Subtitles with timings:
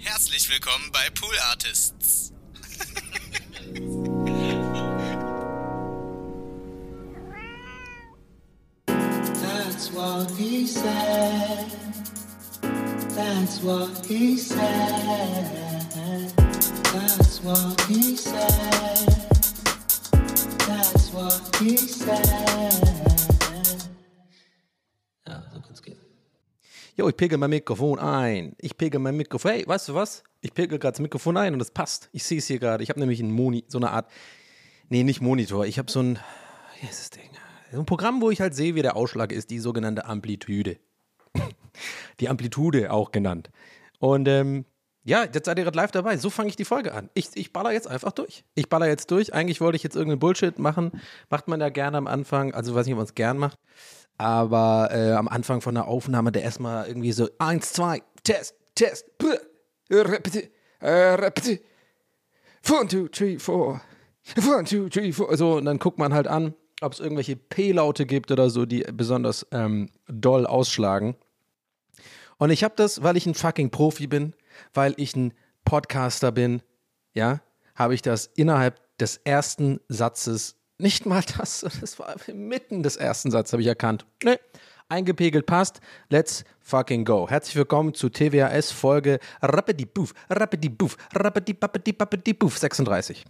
[0.00, 2.32] Herzlich willkommen bei Pool Artists.
[8.86, 11.66] That's what he said.
[13.16, 16.32] That's what he said.
[16.92, 19.28] That's what he said.
[20.66, 23.17] That's what he said.
[26.98, 28.56] Jo, ich pegel mein Mikrofon ein.
[28.58, 29.52] Ich pegel mein Mikrofon.
[29.52, 30.24] Hey, weißt du was?
[30.40, 32.08] Ich pegel gerade das Mikrofon ein und es passt.
[32.10, 32.82] Ich sehe es hier gerade.
[32.82, 34.10] Ich habe nämlich einen Moni, so eine Art.
[34.88, 35.64] Nee, nicht Monitor.
[35.64, 36.18] Ich habe so ein.
[36.80, 37.30] Wie ist das Ding?
[37.70, 40.78] So ein Programm, wo ich halt sehe, wie der Ausschlag ist, die sogenannte Amplitude.
[42.18, 43.50] die Amplitude auch genannt.
[44.00, 44.64] Und ähm,
[45.04, 46.16] ja, jetzt seid ihr gerade live dabei.
[46.16, 47.10] So fange ich die Folge an.
[47.14, 48.42] Ich, ich baller jetzt einfach durch.
[48.56, 49.32] Ich baller jetzt durch.
[49.32, 50.90] Eigentlich wollte ich jetzt irgendeinen Bullshit machen.
[51.30, 52.54] Macht man ja gerne am Anfang.
[52.54, 53.56] Also weiß nicht, ob man es gern macht.
[54.18, 59.06] Aber äh, am Anfang von der Aufnahme, der erstmal irgendwie so: eins, zwei, Test, Test,
[59.16, 59.28] puh,
[59.90, 60.50] repeti,
[60.80, 61.60] äh, repeti.
[62.68, 63.80] One, two, three, four.
[64.36, 65.36] One, two, three, four.
[65.36, 68.84] So, und dann guckt man halt an, ob es irgendwelche P-Laute gibt oder so, die
[68.92, 71.16] besonders ähm, doll ausschlagen.
[72.36, 74.34] Und ich habe das, weil ich ein fucking Profi bin,
[74.74, 75.32] weil ich ein
[75.64, 76.62] Podcaster bin,
[77.14, 77.40] ja,
[77.74, 83.30] habe ich das innerhalb des ersten Satzes, nicht mal das, das war mitten des ersten
[83.30, 84.06] Satzes, habe ich erkannt.
[84.24, 84.38] Ne,
[84.88, 85.80] eingepegelt passt.
[86.08, 87.28] Let's fucking go.
[87.28, 93.24] Herzlich willkommen zu TWAS Folge Rappidi Boof, Rappidi Boof, Rappidi Bappidi Bappidi Boof 36.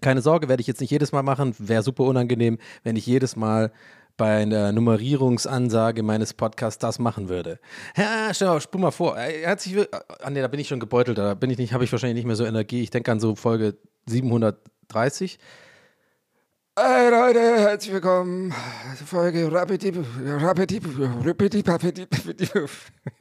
[0.00, 1.54] Keine Sorge, werde ich jetzt nicht jedes Mal machen.
[1.58, 3.72] Wäre super unangenehm, wenn ich jedes Mal
[4.16, 7.58] bei einer Nummerierungsansage meines Podcasts das machen würde.
[7.96, 9.16] Ja, stell spul mal vor.
[9.16, 9.88] Äh, Herzlich will-
[10.20, 11.18] Ah, nee, da bin ich schon gebeutelt.
[11.18, 12.82] Da bin ich nicht, habe ich wahrscheinlich nicht mehr so Energie.
[12.82, 13.76] Ich denke an so Folge
[14.06, 15.38] 730.
[16.76, 18.52] Hey Leute, herzlich willkommen.
[18.98, 19.92] Zur Folge Rapidi,
[20.26, 22.48] Rapidi, Rapidi, Rapidi, Rapidi,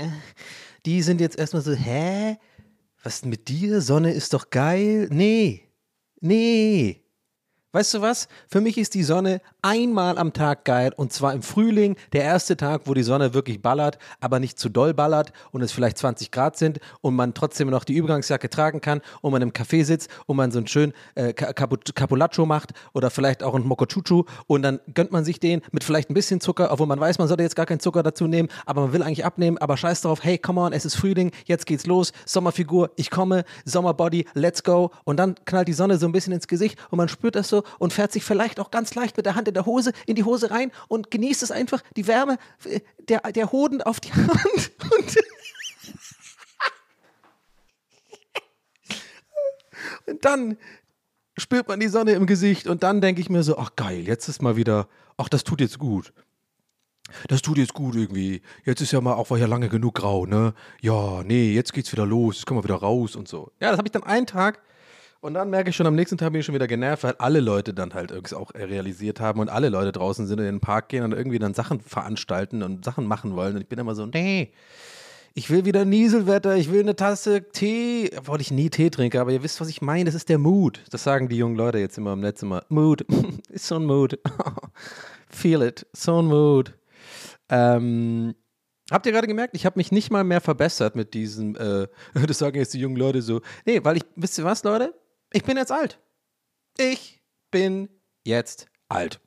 [0.85, 2.37] Die sind jetzt erstmal so, hä?
[3.03, 3.81] Was ist denn mit dir?
[3.81, 5.09] Sonne ist doch geil.
[5.11, 5.69] Nee,
[6.21, 7.05] nee.
[7.73, 8.29] Weißt du was?
[8.49, 12.57] Für mich ist die Sonne einmal am Tag geil und zwar im Frühling, der erste
[12.57, 16.31] Tag, wo die Sonne wirklich ballert, aber nicht zu doll ballert und es vielleicht 20
[16.31, 20.09] Grad sind und man trotzdem noch die Übergangsjacke tragen kann und man im Café sitzt
[20.25, 24.25] und man so einen schönen äh, Ca- Capu- Capulaccio macht oder vielleicht auch einen Mokochuchu
[24.47, 27.29] und dann gönnt man sich den mit vielleicht ein bisschen Zucker, obwohl man weiß, man
[27.29, 30.21] sollte jetzt gar keinen Zucker dazu nehmen, aber man will eigentlich abnehmen, aber scheiß drauf,
[30.25, 34.91] hey, come on, es ist Frühling, jetzt geht's los, Sommerfigur, ich komme, Sommerbody, let's go
[35.05, 37.58] und dann knallt die Sonne so ein bisschen ins Gesicht und man spürt das so
[37.79, 40.25] und fährt sich vielleicht auch ganz leicht mit der Hand in der Hose in die
[40.25, 44.71] Hose rein und genießt es einfach, die Wärme, äh, der, der Hoden auf die Hand
[44.91, 45.17] und
[50.07, 50.57] Und dann
[51.37, 54.29] spürt man die Sonne im Gesicht und dann denke ich mir so, ach geil, jetzt
[54.29, 56.13] ist mal wieder, ach das tut jetzt gut.
[57.29, 58.43] Das tut jetzt gut irgendwie.
[58.65, 60.53] Jetzt ist ja mal auch war ja lange genug grau, ne?
[60.83, 63.51] Ja, nee, jetzt geht's wieder los, jetzt können wir wieder raus und so.
[63.61, 64.61] Ja, das habe ich dann einen Tag
[65.21, 67.41] und dann merke ich schon, am nächsten Tag bin ich schon wieder genervt, weil alle
[67.41, 70.61] Leute dann halt irgendwie auch realisiert haben und alle Leute draußen sind und in den
[70.61, 73.57] Park gehen und irgendwie dann Sachen veranstalten und Sachen machen wollen.
[73.57, 74.53] Und ich bin immer so, nee,
[75.35, 79.33] ich will wieder Nieselwetter, ich will eine Tasse Tee, obwohl ich nie Tee trinke, aber
[79.33, 80.83] ihr wisst, was ich meine, das ist der Mood.
[80.91, 82.65] Das sagen die jungen Leute jetzt immer im Netz immer.
[82.69, 83.03] Mood,
[83.49, 84.19] ist so ein Mood.
[85.29, 86.75] Feel it, so ein Mood.
[87.49, 88.35] Ähm,
[88.91, 91.89] habt ihr gerade gemerkt, ich habe mich nicht mal mehr verbessert mit diesem, äh,
[92.27, 93.41] das sagen jetzt die jungen Leute so.
[93.67, 94.95] Nee, weil ich, wisst ihr was, Leute?
[95.33, 95.99] Ich bin jetzt alt.
[96.79, 97.21] Ich
[97.51, 97.89] bin
[98.25, 99.21] jetzt alt.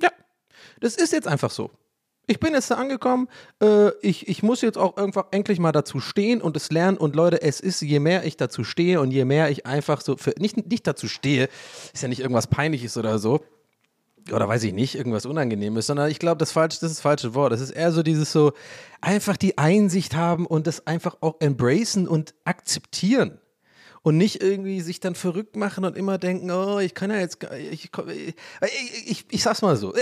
[0.00, 0.10] Ja,
[0.80, 1.70] das ist jetzt einfach so.
[2.26, 3.28] Ich bin jetzt da angekommen.
[3.60, 6.96] Äh, ich, ich muss jetzt auch irgendwann endlich mal dazu stehen und es lernen.
[6.96, 10.16] Und Leute, es ist, je mehr ich dazu stehe und je mehr ich einfach so
[10.16, 11.48] für nicht, nicht dazu stehe,
[11.92, 13.40] ist ja nicht irgendwas Peinliches oder so.
[14.30, 17.52] Oder weiß ich nicht, irgendwas Unangenehmes, sondern ich glaube, das, das ist das falsche Wort.
[17.52, 18.52] Das ist eher so dieses so,
[19.00, 23.40] einfach die Einsicht haben und das einfach auch embracen und akzeptieren
[24.02, 27.38] und nicht irgendwie sich dann verrückt machen und immer denken, oh, ich kann ja jetzt,
[27.58, 28.34] ich, ich,
[29.06, 29.92] ich, ich, sag's mal so.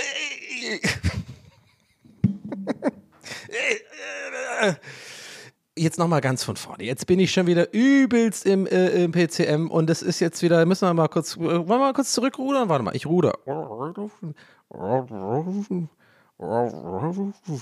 [5.77, 6.85] Jetzt nochmal ganz von vorne.
[6.85, 10.67] Jetzt bin ich schon wieder übelst im, äh, im PCM und es ist jetzt wieder,
[10.67, 12.69] müssen wir mal kurz, wollen wir mal kurz zurückrudern?
[12.69, 13.39] Warte mal, ich ruder.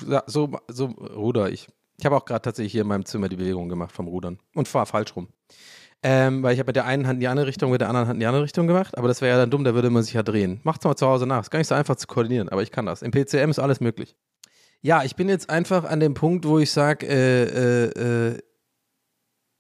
[0.08, 1.68] Ja, so, so ruder ich.
[1.98, 4.68] Ich habe auch gerade tatsächlich hier in meinem Zimmer die Bewegung gemacht vom Rudern und
[4.68, 5.28] fahr falsch rum.
[6.02, 8.06] Ähm, weil ich habe mit der einen Hand in die eine Richtung, mit der anderen
[8.08, 10.02] Hand in die andere Richtung gemacht, aber das wäre ja dann dumm, da würde man
[10.02, 10.60] sich ja drehen.
[10.62, 11.42] Macht's mal zu Hause nach.
[11.42, 13.02] Ist gar nicht so einfach zu koordinieren, aber ich kann das.
[13.02, 14.14] Im PCM ist alles möglich.
[14.82, 18.38] Ja, ich bin jetzt einfach an dem Punkt, wo ich sage, äh, äh, äh,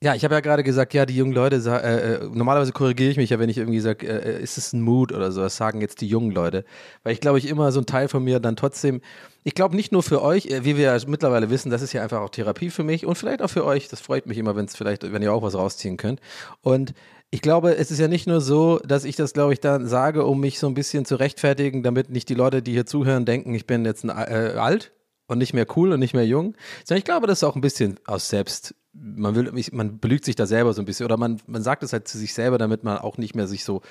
[0.02, 3.16] ja, ich habe ja gerade gesagt, ja, die jungen Leute, äh, äh, normalerweise korrigiere ich
[3.16, 5.56] mich ja, wenn ich irgendwie sage, äh, äh, ist es ein Mood oder so, das
[5.56, 6.64] sagen jetzt die jungen Leute.
[7.02, 9.00] Weil ich glaube, ich immer so ein Teil von mir dann trotzdem,
[9.42, 12.02] ich glaube nicht nur für euch, äh, wie wir ja mittlerweile wissen, das ist ja
[12.02, 14.66] einfach auch Therapie für mich und vielleicht auch für euch, das freut mich immer, wenn
[14.66, 16.20] es vielleicht, wenn ihr auch was rausziehen könnt.
[16.60, 16.92] Und
[17.30, 20.26] ich glaube, es ist ja nicht nur so, dass ich das, glaube ich, dann sage,
[20.26, 23.54] um mich so ein bisschen zu rechtfertigen, damit nicht die Leute, die hier zuhören, denken,
[23.54, 24.92] ich bin jetzt ein, äh, alt
[25.26, 27.60] und nicht mehr cool und nicht mehr jung, sondern ich glaube, das ist auch ein
[27.60, 31.40] bisschen aus selbst, man will, man belügt sich da selber so ein bisschen oder man,
[31.46, 33.82] man sagt es halt zu sich selber, damit man auch nicht mehr sich so,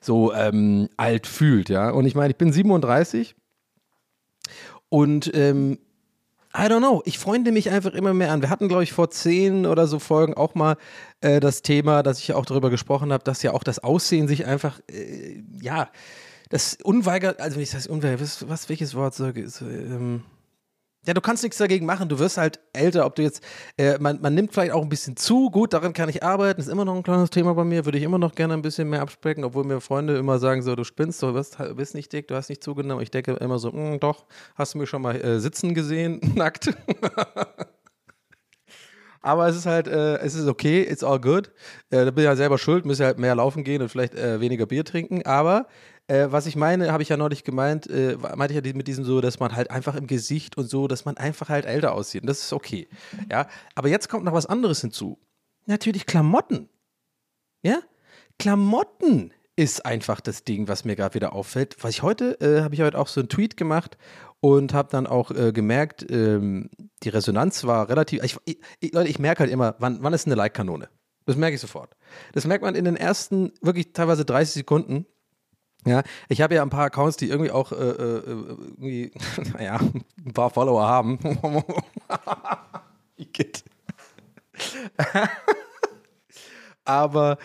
[0.00, 1.90] so ähm, alt fühlt, ja.
[1.90, 3.34] Und ich meine, ich bin 37
[4.88, 5.78] und ähm,
[6.56, 7.02] I don't know.
[7.04, 8.40] Ich freunde mich einfach immer mehr an.
[8.40, 10.76] Wir hatten, glaube ich, vor zehn oder so Folgen auch mal
[11.20, 14.28] äh, das Thema, dass ich ja auch darüber gesprochen habe, dass ja auch das Aussehen
[14.28, 15.88] sich einfach, äh, ja,
[16.50, 20.22] das unweigert, also wenn ich das unweigert, was, was welches Wort sage, ist, ähm,
[21.06, 22.08] ja, du kannst nichts dagegen machen.
[22.08, 23.42] Du wirst halt älter, ob du jetzt,
[23.76, 25.50] äh, man, man nimmt vielleicht auch ein bisschen zu.
[25.50, 26.60] Gut, daran kann ich arbeiten.
[26.60, 27.84] Ist immer noch ein kleines Thema bei mir.
[27.84, 30.74] Würde ich immer noch gerne ein bisschen mehr absprechen, obwohl mir Freunde immer sagen so,
[30.74, 33.02] du spinnst, du bist, bist nicht dick, du hast nicht zugenommen.
[33.02, 36.70] Ich denke immer so, "Mm, doch, hast du mich schon mal äh, sitzen gesehen, nackt.
[39.20, 41.50] Aber es ist halt, äh, es ist okay, it's all good.
[41.88, 44.38] Äh, da bin ich ja selber schuld, müsste halt mehr laufen gehen und vielleicht äh,
[44.38, 45.24] weniger Bier trinken.
[45.24, 45.66] Aber
[46.06, 49.04] äh, was ich meine, habe ich ja neulich gemeint, äh, meinte ich ja mit diesem
[49.04, 52.22] so, dass man halt einfach im Gesicht und so, dass man einfach halt älter aussieht.
[52.22, 52.88] Und das ist okay.
[53.30, 55.18] Ja, aber jetzt kommt noch was anderes hinzu.
[55.66, 56.68] Natürlich Klamotten.
[57.62, 57.80] Ja,
[58.38, 61.76] Klamotten ist einfach das Ding, was mir gerade wieder auffällt.
[61.80, 63.96] Was ich heute, äh, habe ich heute auch so einen Tweet gemacht
[64.40, 66.68] und habe dann auch äh, gemerkt, ähm,
[67.02, 68.22] die Resonanz war relativ.
[68.24, 68.36] Ich,
[68.80, 70.88] ich, Leute, ich merke halt immer, wann, wann ist eine Like-Kanone?
[71.24, 71.96] Das merke ich sofort.
[72.32, 75.06] Das merkt man in den ersten, wirklich teilweise 30 Sekunden.
[75.86, 79.12] Ja, ich habe ja ein paar Accounts, die irgendwie auch äh, äh, irgendwie,
[79.52, 79.78] naja,
[80.24, 81.18] ein paar Follower haben.
[86.84, 87.38] Aber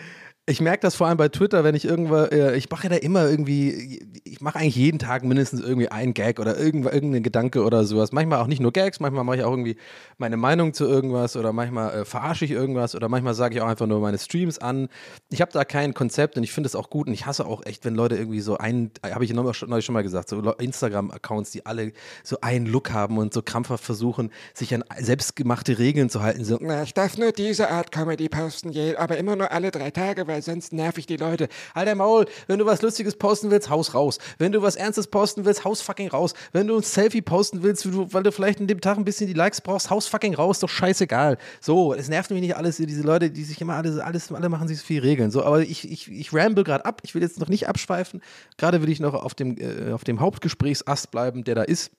[0.50, 2.96] ich merke das vor allem bei Twitter, wenn ich irgendwo, äh, ich mache ja da
[2.96, 7.62] immer irgendwie, ich mache eigentlich jeden Tag mindestens irgendwie einen Gag oder irgend, irgendeinen Gedanke
[7.64, 8.12] oder sowas.
[8.12, 9.76] Manchmal auch nicht nur Gags, manchmal mache ich auch irgendwie
[10.18, 13.68] meine Meinung zu irgendwas oder manchmal äh, verarsche ich irgendwas oder manchmal sage ich auch
[13.68, 14.88] einfach nur meine Streams an.
[15.30, 17.64] Ich habe da kein Konzept und ich finde es auch gut und ich hasse auch
[17.64, 21.52] echt, wenn Leute irgendwie so einen, habe ich neulich schon schon mal gesagt, so Instagram-Accounts,
[21.52, 21.92] die alle
[22.24, 26.44] so einen Look haben und so krampfhaft versuchen, sich an selbstgemachte Regeln zu halten.
[26.44, 30.26] So, Na, ich darf nur diese Art Comedy posten, aber immer nur alle drei Tage,
[30.26, 31.48] weil sonst nerv ich die Leute.
[31.74, 34.18] Alter Maul, wenn du was Lustiges posten willst, haus raus.
[34.38, 36.34] Wenn du was Ernstes posten willst, haus fucking raus.
[36.52, 39.26] Wenn du ein Selfie posten willst, weil du, weil vielleicht in dem Tag ein bisschen
[39.26, 41.38] die Likes brauchst, haus fucking raus, doch scheißegal.
[41.60, 44.68] So, es nervt mich nicht alles, diese Leute, die sich immer alles, alles alle machen
[44.68, 45.30] sich viel Regeln.
[45.30, 48.22] So, aber ich, ich, ich ramble gerade ab, ich will jetzt noch nicht abschweifen.
[48.56, 51.90] Gerade will ich noch auf dem, äh, auf dem Hauptgesprächsast bleiben, der da ist.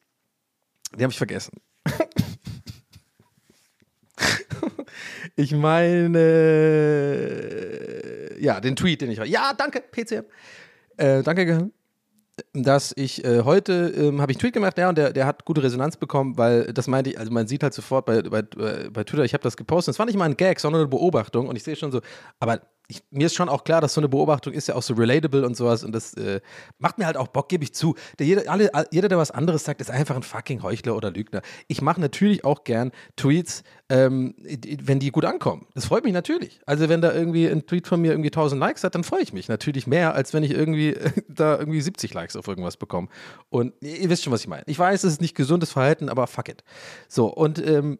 [0.93, 1.57] Den habe ich vergessen.
[5.37, 6.19] Ich meine,
[8.41, 9.19] ja, den Tweet, den ich.
[9.19, 10.25] Ja, danke, PCM.
[10.97, 11.71] Äh, danke, Gehirn.
[12.53, 15.45] dass ich äh, heute ähm, habe ich einen Tweet gemacht, ja, und der, der hat
[15.45, 19.03] gute Resonanz bekommen, weil das meinte ich, also man sieht halt sofort bei, bei, bei
[19.03, 21.55] Twitter, ich habe das gepostet, das war nicht mal ein Gag, sondern eine Beobachtung und
[21.55, 22.01] ich sehe schon so,
[22.39, 24.93] aber ich, mir ist schon auch klar, dass so eine Beobachtung ist ja auch so
[24.93, 26.41] relatable und sowas und das äh,
[26.77, 27.95] macht mir halt auch Bock, gebe ich zu.
[28.19, 31.41] Der, jeder, alle, jeder, der was anderes sagt, ist einfach ein fucking Heuchler oder Lügner.
[31.69, 34.35] Ich mache natürlich auch gern Tweets, ähm,
[34.83, 35.67] wenn die gut ankommen.
[35.73, 36.59] Das freut mich natürlich.
[36.65, 39.31] Also wenn da irgendwie ein Tweet von mir irgendwie 1000 Likes hat, dann freue ich
[39.31, 40.97] mich natürlich mehr, als wenn ich irgendwie
[41.29, 43.07] da irgendwie 70 Likes auf irgendwas bekomme.
[43.49, 44.63] Und ihr wisst schon, was ich meine.
[44.65, 46.65] Ich weiß, es ist nicht gesundes Verhalten, aber fuck it.
[47.07, 47.99] So, und ähm,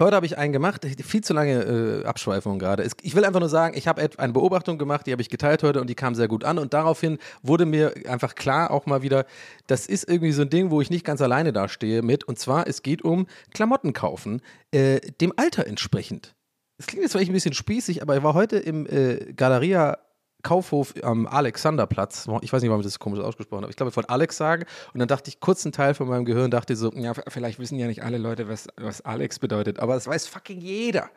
[0.00, 2.88] Heute habe ich einen gemacht, viel zu lange äh, Abschweifung gerade.
[3.02, 5.78] Ich will einfach nur sagen, ich habe eine Beobachtung gemacht, die habe ich geteilt heute
[5.78, 6.58] und die kam sehr gut an.
[6.58, 9.26] Und daraufhin wurde mir einfach klar auch mal wieder,
[9.66, 12.24] das ist irgendwie so ein Ding, wo ich nicht ganz alleine dastehe mit.
[12.24, 14.40] Und zwar, es geht um Klamotten kaufen,
[14.70, 16.34] äh, dem Alter entsprechend.
[16.78, 19.98] Es klingt jetzt vielleicht ein bisschen spießig, aber ich war heute im äh, Galeria
[20.42, 22.28] Kaufhof am Alexanderplatz.
[22.42, 23.70] Ich weiß nicht, warum ich das komisch ausgesprochen habe.
[23.70, 24.64] Ich glaube, wollte Alex sagen.
[24.92, 27.78] Und dann dachte ich, kurz einen Teil von meinem Gehirn dachte so, ja, vielleicht wissen
[27.78, 29.80] ja nicht alle Leute, was, was Alex bedeutet.
[29.80, 31.10] Aber das weiß fucking jeder.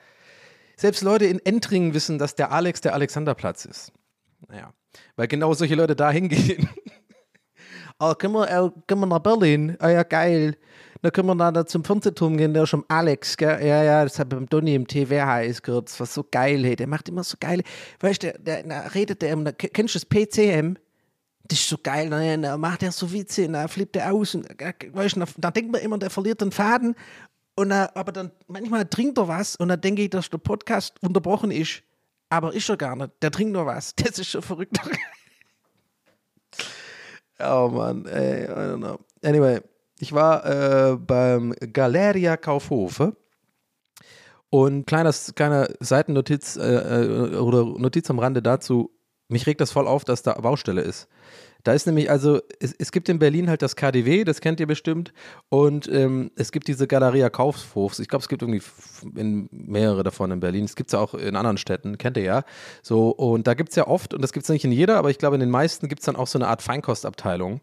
[0.76, 3.92] Selbst Leute in Entringen wissen, dass der Alex der Alexanderplatz ist.
[4.48, 4.74] Naja,
[5.16, 6.70] weil genau solche Leute da hingehen.
[8.12, 9.76] Oh, können wir, äh, können wir nach Berlin?
[9.80, 10.58] Ah ja, geil.
[11.02, 13.60] Dann können wir da zum Fernsehturm gehen, der ist am Alex, gell?
[13.66, 15.90] Ja, ja, das hat beim Donny im TWHS gehört.
[15.90, 16.78] Das war so geil, hey.
[16.78, 17.64] Der macht immer so geile,
[18.00, 20.76] weißt du, der, der, da redet der k- kennst du das PCM?
[21.46, 22.40] Das ist so geil, ne?
[22.40, 24.34] da macht er so Witze, da flippt er aus.
[24.34, 26.96] Und, äh, weißt du, da, da denkt man immer, der verliert den Faden.
[27.56, 30.96] Und, äh, aber dann manchmal trinkt er was und dann denke ich, dass der Podcast
[31.04, 31.84] unterbrochen ist.
[32.30, 33.12] Aber ist er gar nicht.
[33.22, 33.94] Der trinkt nur was.
[34.02, 34.80] Das ist schon verrückt.
[37.40, 39.00] Oh Mann, ey, I don't know.
[39.24, 39.62] Anyway,
[40.00, 43.16] ich war äh, beim Galeria Kaufhofe
[44.50, 48.92] und kleiner Seitennotiz äh, äh, oder Notiz am Rande dazu.
[49.28, 51.08] Mich regt das voll auf, dass da Baustelle ist.
[51.64, 54.68] Da ist nämlich, also, es, es gibt in Berlin halt das KDW, das kennt ihr
[54.68, 55.14] bestimmt,
[55.50, 58.00] und ähm, es gibt diese Galeria Kaufhofs.
[58.00, 58.62] Ich glaube, es gibt irgendwie
[59.16, 60.66] in mehrere davon in Berlin.
[60.66, 62.44] Es gibt es ja auch in anderen Städten, kennt ihr ja.
[62.82, 65.10] So, und da gibt es ja oft, und das gibt es nicht in jeder, aber
[65.10, 67.62] ich glaube, in den meisten gibt es dann auch so eine Art Feinkostabteilung.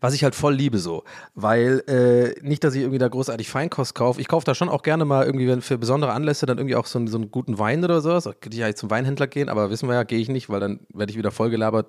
[0.00, 1.04] Was ich halt voll liebe so,
[1.34, 4.20] weil äh, nicht, dass ich irgendwie da großartig Feinkost kaufe.
[4.20, 6.98] Ich kaufe da schon auch gerne mal irgendwie für besondere Anlässe dann irgendwie auch so,
[6.98, 8.24] einen- so einen guten Wein oder sowas.
[8.24, 10.60] Da könnte ich eigentlich zum Weinhändler gehen, aber wissen wir ja, gehe ich nicht, weil
[10.60, 11.86] dann werde ich wieder vollgelabert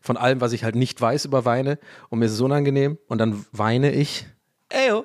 [0.00, 1.78] von allem, was ich halt nicht weiß über Weine
[2.10, 4.26] und mir ist es unangenehm und dann weine ich.
[4.70, 5.04] Eyo.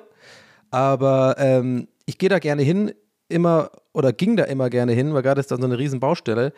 [0.70, 2.92] Aber ähm, ich gehe da gerne hin,
[3.28, 6.52] immer oder ging da immer gerne hin, weil gerade ist da so eine riesen Baustelle,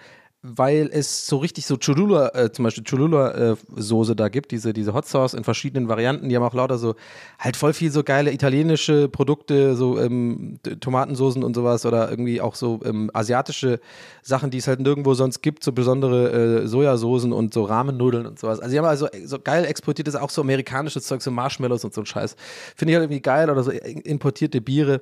[0.47, 5.07] weil es so richtig so Cholula, äh, zum Beispiel Cholula-Soße da gibt, diese, diese Hot
[5.07, 6.97] Sauce in verschiedenen Varianten, die haben auch lauter so,
[7.39, 12.57] halt voll viel so geile italienische Produkte, so ähm, Tomatensoßen und sowas oder irgendwie auch
[12.57, 13.81] so ähm, asiatische
[14.21, 18.39] Sachen, die es halt nirgendwo sonst gibt, so besondere äh, Sojasoßen und so Rahmennudeln und
[18.39, 18.61] sowas.
[18.61, 22.03] Also die haben also so geil exportiertes, auch so amerikanisches Zeug, so Marshmallows und so
[22.03, 22.37] ein Scheiß.
[22.77, 25.01] Finde ich halt irgendwie geil oder so importierte Biere.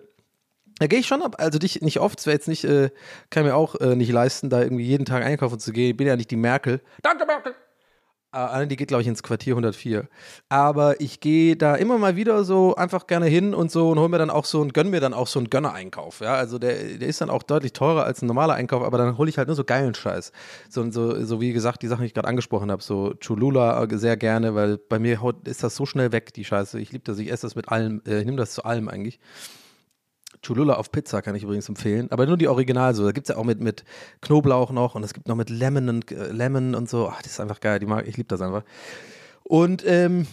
[0.83, 2.91] Da gehe ich schon ab, also dich nicht oft, es wäre jetzt nicht, äh,
[3.31, 5.91] kann mir auch äh, nicht leisten, da irgendwie jeden Tag einkaufen zu gehen.
[5.91, 6.81] Ich bin ja nicht die Merkel.
[7.03, 7.55] Danke, Merkel!
[8.33, 10.09] Äh, die geht, glaube ich, ins Quartier 104.
[10.49, 14.09] Aber ich gehe da immer mal wieder so einfach gerne hin und so und hol
[14.09, 16.19] mir dann auch so und gönn mir dann auch so einen Gönner-Einkauf.
[16.19, 19.19] Ja, also der, der ist dann auch deutlich teurer als ein normaler Einkauf, aber dann
[19.19, 20.33] hole ich halt nur so geilen Scheiß.
[20.69, 23.99] So, so, so wie gesagt, die Sachen, die ich gerade angesprochen habe, so Cholula äh,
[23.99, 26.81] sehr gerne, weil bei mir ist das so schnell weg, die Scheiße.
[26.81, 29.21] Ich liebe das, ich esse das mit allem, äh, ich nehme das zu allem eigentlich.
[30.45, 33.05] Cholula auf Pizza kann ich übrigens empfehlen, aber nur die Original so.
[33.05, 33.85] Da gibt es ja auch mit, mit
[34.21, 37.09] Knoblauch noch und es gibt noch mit Lemon und, äh, Lemon und so.
[37.09, 38.65] Ach, das ist einfach geil, die mag, ich liebe das einfach.
[39.45, 40.27] Und ähm,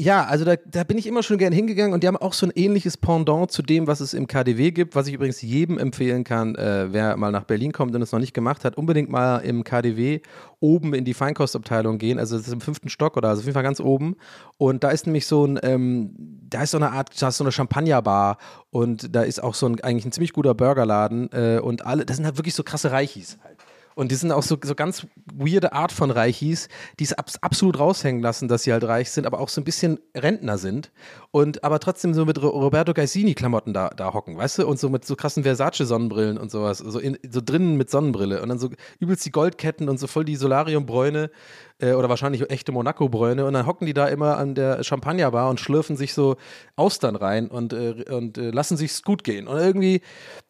[0.00, 2.46] ja, also da, da bin ich immer schon gerne hingegangen und die haben auch so
[2.46, 6.24] ein ähnliches Pendant zu dem, was es im KDW gibt, was ich übrigens jedem empfehlen
[6.24, 9.38] kann, äh, wer mal nach Berlin kommt und es noch nicht gemacht hat, unbedingt mal
[9.38, 10.20] im KDW
[10.58, 12.18] oben in die Feinkostabteilung gehen.
[12.18, 14.16] Also das ist im fünften Stock oder also auf jeden Fall ganz oben.
[14.56, 16.10] Und da ist nämlich so ein, ähm,
[16.50, 18.38] da ist so eine Art, da ist so eine Champagnerbar
[18.70, 22.16] und da ist auch so ein eigentlich ein ziemlich guter Burgerladen äh, und alle, das
[22.16, 23.53] sind halt wirklich so krasse Reichis halt.
[23.94, 27.78] Und die sind auch so, so ganz weirde Art von Reichis, die es abs absolut
[27.78, 30.90] raushängen lassen, dass sie halt reich sind, aber auch so ein bisschen Rentner sind
[31.30, 34.66] und aber trotzdem so mit Ro- Roberto Gaisini-Klamotten da, da hocken, weißt du?
[34.66, 38.48] Und so mit so krassen Versace-Sonnenbrillen und sowas, so, in, so drinnen mit Sonnenbrille und
[38.48, 41.30] dann so übelst die Goldketten und so voll die Solarium-Bräune
[41.78, 45.60] äh, oder wahrscheinlich echte Monaco-Bräune und dann hocken die da immer an der Champagnerbar und
[45.60, 46.36] schlürfen sich so
[46.76, 49.46] Austern rein und, äh, und äh, lassen sich's gut gehen.
[49.46, 50.00] Und irgendwie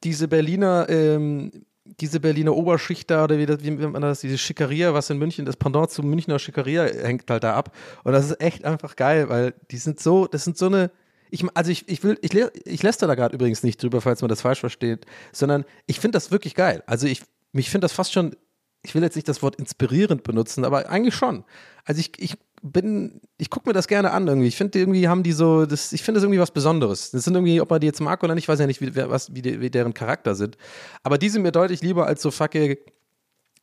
[0.02, 1.50] diese Berliner ähm,
[1.84, 5.44] diese Berliner Oberschicht da, oder wie, das, wie man das, diese Schickeria, was in München,
[5.44, 7.76] das Pendant zum Münchner Schickeria hängt halt da ab.
[8.04, 10.90] Und das ist echt einfach geil, weil die sind so, das sind so eine,
[11.30, 14.28] ich, also ich, ich will, ich, ich lästere da gerade übrigens nicht drüber, falls man
[14.28, 16.82] das falsch versteht, sondern ich finde das wirklich geil.
[16.86, 17.22] Also ich,
[17.52, 18.34] mich finde das fast schon,
[18.82, 21.44] ich will jetzt nicht das Wort inspirierend benutzen, aber eigentlich schon.
[21.84, 24.48] Also ich, ich bin, ich gucke mir das gerne an irgendwie.
[24.48, 27.10] Ich finde irgendwie haben die so, das, ich finde das irgendwie was Besonderes.
[27.10, 28.96] Das sind irgendwie, ob man die jetzt mag oder nicht, ich weiß ja nicht, wie,
[28.96, 30.56] was, wie, die, wie deren Charakter sind.
[31.02, 32.76] Aber die sind mir deutlich lieber als so fucking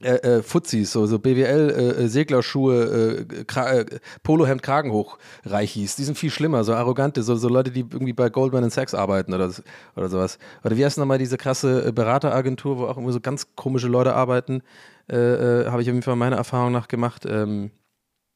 [0.01, 3.85] äh, äh, Fuzis, so, so BWL, äh, äh, äh, Kra äh,
[4.21, 5.95] Polohemd, Kragenhoch Reichis.
[5.95, 9.33] Die sind viel schlimmer, so arrogante, so, so Leute, die irgendwie bei Goldman Sachs arbeiten
[9.33, 9.51] oder,
[9.95, 10.37] oder sowas.
[10.63, 14.13] Oder wie heißt nochmal diese krasse äh, Berateragentur, wo auch irgendwie so ganz komische Leute
[14.13, 14.61] arbeiten?
[15.07, 17.25] Äh, Habe ich auf jeden Fall meiner Erfahrung nach gemacht.
[17.27, 17.71] Ähm,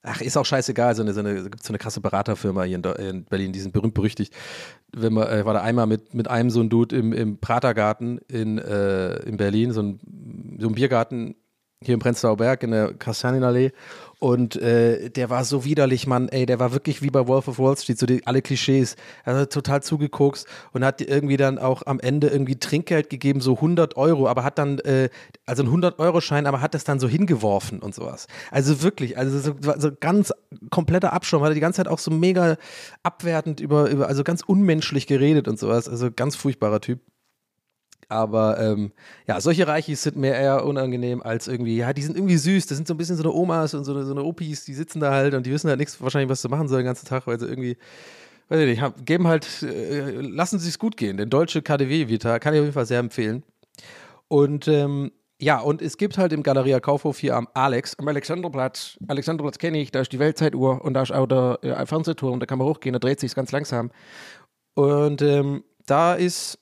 [0.07, 0.95] Ach, ist auch scheißegal.
[0.95, 3.73] So eine, so eine, gibt so eine krasse Beraterfirma hier in, in Berlin, die sind
[3.73, 4.33] berühmt berüchtigt.
[4.93, 8.19] Wenn man, äh, war da einmal mit, mit einem so ein Dude im, im Pratergarten
[8.27, 9.99] in, äh, in Berlin, so ein,
[10.59, 11.35] so ein Biergarten
[11.83, 13.71] hier im Prenzlauer Berg in der Kastanienallee.
[14.19, 17.59] Und äh, der war so widerlich, Mann, ey, der war wirklich wie bei Wolf of
[17.59, 18.95] Wall Street, so die, alle Klischees.
[19.25, 23.55] Er hat total zugekokst und hat irgendwie dann auch am Ende irgendwie Trinkgeld gegeben, so
[23.55, 25.09] 100 Euro, aber hat dann, äh,
[25.45, 28.27] also ein 100-Euro-Schein, aber hat das dann so hingeworfen und sowas.
[28.51, 30.33] Also wirklich, also so, so ganz
[30.71, 32.55] kompletter Abschaum, hat er die ganze Zeit auch so mega
[33.03, 35.89] abwertend über, über, also ganz unmenschlich geredet und sowas.
[35.89, 37.01] Also ganz furchtbarer Typ.
[38.09, 38.91] Aber ähm,
[39.27, 42.77] ja, solche Reichis sind mir eher unangenehm als irgendwie, ja, die sind irgendwie süß, das
[42.77, 44.99] sind so ein bisschen so eine Omas und so eine, so eine Opis, die sitzen
[44.99, 47.27] da halt und die wissen halt nichts wahrscheinlich, was sie machen sollen den ganzen Tag,
[47.27, 47.77] weil sie irgendwie,
[48.49, 51.17] weiß ich nicht, haben, geben halt, äh, lassen sie es gut gehen.
[51.17, 53.43] Den deutsche KDW-Vita kann ich auf jeden Fall sehr empfehlen.
[54.27, 58.97] Und ähm, ja, und es gibt halt im Galeria Kaufhof hier am Alex, am Alexanderplatz.
[59.07, 62.45] Alexanderplatz kenne ich, da ist die Weltzeituhr und da ist auch der äh, Fernsehturm, da
[62.45, 63.91] kann man hochgehen, da dreht sich ganz langsam.
[64.75, 66.57] Und ähm, da ist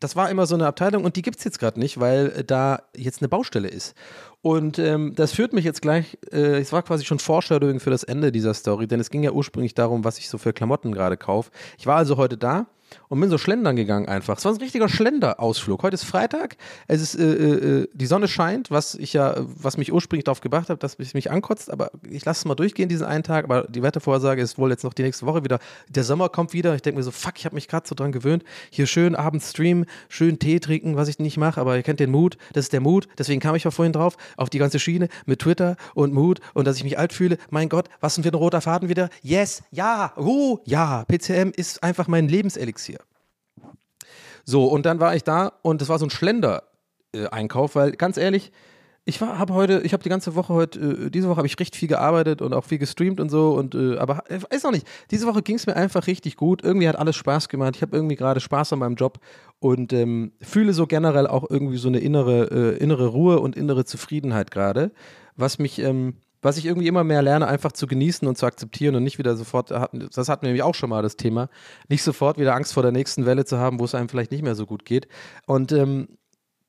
[0.00, 2.44] das war immer so eine Abteilung und die gibt es jetzt gerade nicht, weil äh,
[2.44, 3.94] da jetzt eine Baustelle ist.
[4.40, 8.04] Und ähm, das führt mich jetzt gleich, äh, es war quasi schon Foreshadowing für das
[8.04, 11.16] Ende dieser Story, denn es ging ja ursprünglich darum, was ich so für Klamotten gerade
[11.16, 11.50] kaufe.
[11.78, 12.66] Ich war also heute da
[13.08, 14.38] und bin so schlendern gegangen einfach.
[14.38, 15.82] Es war ein richtiger Schlenderausflug.
[15.82, 19.92] Heute ist Freitag, es ist, äh, äh, die Sonne scheint, was ich ja, was mich
[19.92, 23.06] ursprünglich darauf gebracht habe, dass es mich ankotzt, aber ich lasse es mal durchgehen diesen
[23.06, 25.58] einen Tag, aber die Wettervorhersage ist wohl jetzt noch die nächste Woche wieder.
[25.88, 26.74] Der Sommer kommt wieder.
[26.74, 28.44] Ich denke mir so, fuck, ich habe mich gerade so dran gewöhnt.
[28.70, 32.10] Hier schön abends streamen, schön Tee trinken, was ich nicht mache, aber ihr kennt den
[32.10, 32.36] Mut.
[32.52, 33.08] Das ist der Mut.
[33.18, 36.66] Deswegen kam ich ja vorhin drauf, auf die ganze Schiene mit Twitter und Mut und
[36.66, 37.38] dass ich mich alt fühle.
[37.50, 39.08] Mein Gott, was sind für ein roter Faden wieder?
[39.22, 41.04] Yes, ja, uh, ja.
[41.04, 42.77] PCM ist einfach mein Lebenselixier.
[44.44, 48.50] So, und dann war ich da und es war so ein Schlender-Einkauf, weil ganz ehrlich,
[49.08, 51.74] ich habe heute, ich habe die ganze Woche heute, äh, diese Woche habe ich recht
[51.74, 54.86] viel gearbeitet und auch viel gestreamt und so und äh, aber äh, weiß noch nicht,
[55.10, 56.62] diese Woche ging es mir einfach richtig gut.
[56.62, 57.76] Irgendwie hat alles Spaß gemacht.
[57.76, 59.18] Ich habe irgendwie gerade Spaß an meinem Job
[59.60, 63.86] und ähm, fühle so generell auch irgendwie so eine innere, äh, innere Ruhe und innere
[63.86, 64.92] Zufriedenheit gerade,
[65.36, 68.94] was mich ähm, was ich irgendwie immer mehr lerne, einfach zu genießen und zu akzeptieren
[68.94, 71.48] und nicht wieder sofort, das hatten wir nämlich auch schon mal das Thema,
[71.88, 74.42] nicht sofort wieder Angst vor der nächsten Welle zu haben, wo es einem vielleicht nicht
[74.42, 75.08] mehr so gut geht.
[75.46, 76.08] Und ähm,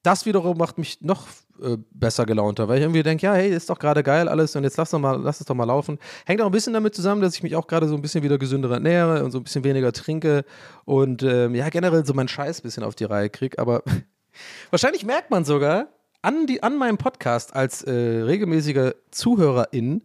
[0.03, 1.27] das wiederum macht mich noch
[1.61, 4.63] äh, besser gelaunter, weil ich irgendwie denke, ja, hey, ist doch gerade geil alles und
[4.63, 5.99] jetzt lass, doch mal, lass es doch mal laufen.
[6.25, 8.37] Hängt auch ein bisschen damit zusammen, dass ich mich auch gerade so ein bisschen wieder
[8.37, 10.45] gesünder ernähre und so ein bisschen weniger trinke
[10.85, 13.83] und ähm, ja, generell so meinen Scheiß ein bisschen auf die Reihe kriege, aber
[14.69, 15.87] wahrscheinlich merkt man sogar,
[16.21, 20.03] an, die, an meinem Podcast als äh, regelmäßiger Zuhörerin,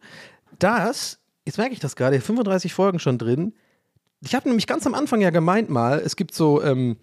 [0.59, 3.55] dass, jetzt merke ich das gerade, 35 Folgen schon drin.
[4.21, 6.97] Ich habe nämlich ganz am Anfang ja gemeint mal, es gibt so, ähm,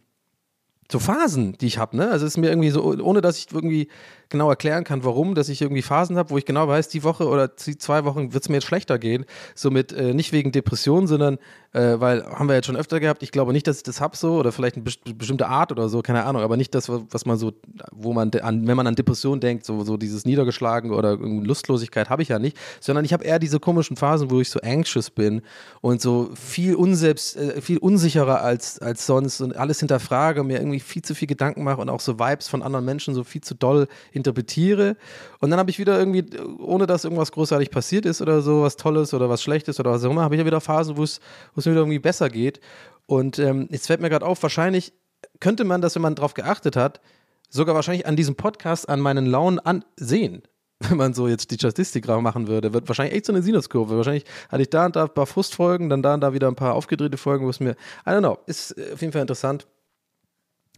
[0.92, 2.10] so Phasen, die ich habe, ne?
[2.10, 3.88] Also es ist mir irgendwie so, ohne dass ich irgendwie
[4.30, 7.28] genau erklären kann, warum, dass ich irgendwie Phasen habe, wo ich genau weiß, die Woche
[7.28, 9.26] oder die zwei Wochen wird es mir jetzt schlechter gehen.
[9.56, 11.38] Somit äh, nicht wegen Depression, sondern
[11.74, 13.24] äh, weil haben wir jetzt schon öfter gehabt.
[13.24, 15.88] Ich glaube nicht, dass ich das hab so oder vielleicht eine best bestimmte Art oder
[15.90, 17.54] so, keine Ahnung, aber nicht das, was man so,
[17.92, 22.22] wo man an, wenn man an Depression denkt, so, so dieses Niedergeschlagen oder Lustlosigkeit habe
[22.22, 25.42] ich ja nicht, sondern ich habe eher diese komischen Phasen, wo ich so anxious bin
[25.80, 30.80] und so viel unselbst, äh, viel unsicherer als, als sonst und alles hinterfrage, mir irgendwie
[30.80, 33.56] viel zu viel Gedanken mache und auch so Vibes von anderen Menschen so viel zu
[33.56, 34.98] doll interpretiere.
[35.40, 36.26] Und dann habe ich wieder irgendwie,
[36.60, 40.04] ohne dass irgendwas großartig passiert ist oder so, was Tolles oder was Schlechtes oder was
[40.04, 41.20] auch immer, habe ich ja wieder Phasen, wo es
[41.62, 42.60] es mir wieder irgendwie besser geht.
[43.06, 44.94] Und ähm, jetzt fällt mir gerade auf, wahrscheinlich
[45.40, 47.02] könnte man das, wenn man drauf geachtet hat,
[47.50, 50.44] sogar wahrscheinlich an diesem Podcast an meinen Launen ansehen.
[50.80, 53.98] Wenn man so jetzt die Statistik machen würde, wird wahrscheinlich echt so eine Sinuskurve.
[53.98, 56.56] Wahrscheinlich hatte ich da und da ein paar Frustfolgen, dann da und da wieder ein
[56.56, 59.68] paar aufgedrehte Folgen, wo es mir, I don't know, ist äh, auf jeden Fall interessant.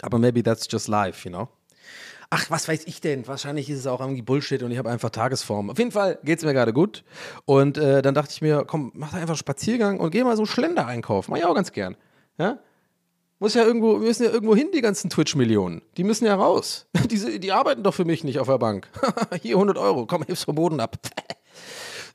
[0.01, 1.47] Aber maybe that's just life, you know?
[2.35, 3.27] Ach, was weiß ich denn?
[3.27, 5.69] Wahrscheinlich ist es auch irgendwie Bullshit und ich habe einfach Tagesform.
[5.69, 7.03] Auf jeden Fall geht es mir gerade gut.
[7.45, 10.35] Und äh, dann dachte ich mir, komm, mach da einfach einen Spaziergang und geh mal
[10.35, 11.29] so Schlender einkaufen.
[11.29, 11.95] Mach ich auch ganz gern.
[12.39, 12.57] Ja?
[13.37, 15.83] Muss ja irgendwo, müssen ja irgendwo hin, die ganzen Twitch-Millionen.
[15.95, 16.87] Die müssen ja raus.
[17.11, 18.89] Die, die arbeiten doch für mich nicht auf der Bank.
[19.43, 20.97] Hier 100 Euro, komm, heb's vom Boden ab.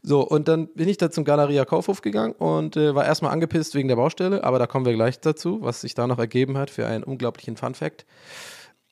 [0.00, 3.74] So, und dann bin ich da zum Galeria Kaufhof gegangen und äh, war erstmal angepisst
[3.74, 6.70] wegen der Baustelle, aber da kommen wir gleich dazu, was sich da noch ergeben hat
[6.70, 8.06] für einen unglaublichen Fun-Fact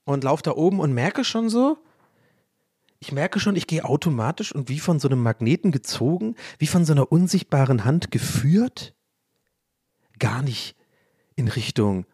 [0.07, 1.77] und laufe da oben und merke schon so,
[2.99, 6.87] ich merke schon, ich gehe automatisch und wie von so einem Magneten gezogen, wie von
[6.87, 8.95] so einer unsichtbaren Hand geführt,
[10.19, 10.77] gar nicht
[11.35, 12.07] in Richtung,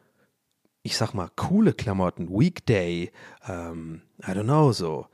[0.83, 3.12] ich sag mal, coole Klamotten, Weekday,
[3.46, 5.07] ähm, I don't know, so,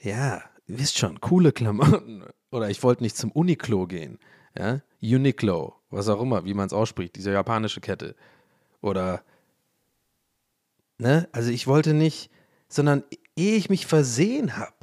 [0.00, 2.24] ja, wisst schon, coole Klamotten.
[2.50, 4.18] Oder ich wollte nicht zum Uniqlo gehen,
[4.58, 8.16] ja, Uniqlo, was auch immer, wie man es ausspricht, diese japanische Kette.
[8.80, 9.22] Oder
[10.98, 11.28] Ne?
[11.32, 12.30] Also ich wollte nicht,
[12.68, 13.04] sondern
[13.36, 14.74] ehe ich mich versehen habe,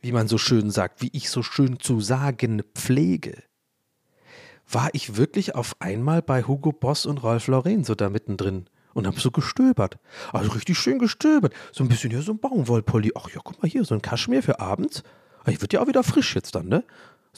[0.00, 3.42] wie man so schön sagt, wie ich so schön zu sagen pflege,
[4.70, 9.06] war ich wirklich auf einmal bei Hugo Boss und Rolf Lauren so da mittendrin und
[9.06, 9.98] habe so gestöbert.
[10.32, 11.54] Also richtig schön gestöbert.
[11.72, 13.12] So ein bisschen hier so ein Baumwollpulli.
[13.14, 15.02] Ach ja, guck mal hier, so ein Kaschmir für abends.
[15.46, 16.84] Ich wird ja auch wieder frisch jetzt dann, ne?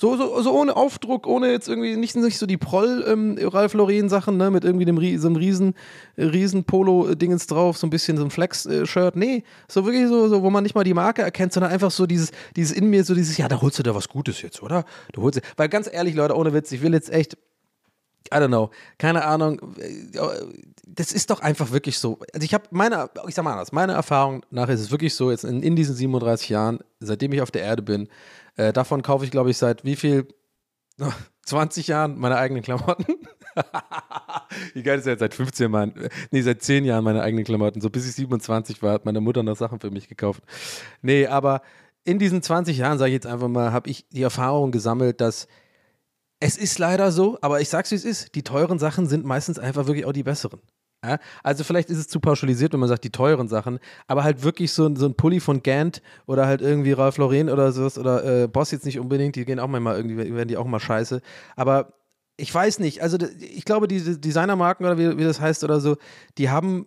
[0.00, 3.74] So, so, so ohne Aufdruck, ohne jetzt irgendwie nicht, nicht so die Proll ähm, Ralf
[3.74, 5.74] Lauren Sachen, ne, mit irgendwie dem so einem riesen,
[6.16, 9.16] riesen Polo-Dingens drauf, so ein bisschen so ein Flex-Shirt.
[9.16, 12.06] Nee, so wirklich so, so, wo man nicht mal die Marke erkennt, sondern einfach so
[12.06, 14.86] dieses, dieses in mir, so dieses, ja, da holst du da was Gutes jetzt, oder?
[15.12, 17.34] Du holst, weil ganz ehrlich, Leute, ohne Witz, ich will jetzt echt,
[18.32, 19.60] I don't know, keine Ahnung,
[20.86, 22.20] das ist doch einfach wirklich so.
[22.32, 25.30] Also ich habe meine, ich sag mal anders, meine Erfahrung nach ist es wirklich so,
[25.30, 28.08] jetzt in, in diesen 37 Jahren, seitdem ich auf der Erde bin,
[28.56, 30.28] äh, davon kaufe ich, glaube ich, seit wie viel?
[31.46, 33.16] 20 Jahren meine eigenen Klamotten.
[34.74, 35.20] wie geil ist jetzt?
[35.20, 35.94] Seit 15 Jahren,
[36.30, 37.80] nee, seit 10 Jahren meine eigenen Klamotten.
[37.80, 40.42] So bis ich 27 war, hat meine Mutter noch Sachen für mich gekauft.
[41.02, 41.62] Nee, aber
[42.04, 45.48] in diesen 20 Jahren, sage ich jetzt einfach mal, habe ich die Erfahrung gesammelt, dass
[46.40, 49.58] es ist leider so, aber ich sag's wie es ist, die teuren Sachen sind meistens
[49.58, 50.60] einfach wirklich auch die besseren.
[51.04, 54.42] Ja, also vielleicht ist es zu pauschalisiert, wenn man sagt, die teuren Sachen, aber halt
[54.42, 58.42] wirklich so, so ein Pulli von Gant oder halt irgendwie Ralph Lauren oder sowas oder
[58.42, 61.22] äh, Boss jetzt nicht unbedingt, die gehen auch manchmal irgendwie, werden die auch mal scheiße.
[61.56, 61.94] Aber
[62.36, 65.96] ich weiß nicht, also ich glaube, diese Designermarken oder wie, wie das heißt oder so,
[66.36, 66.86] die haben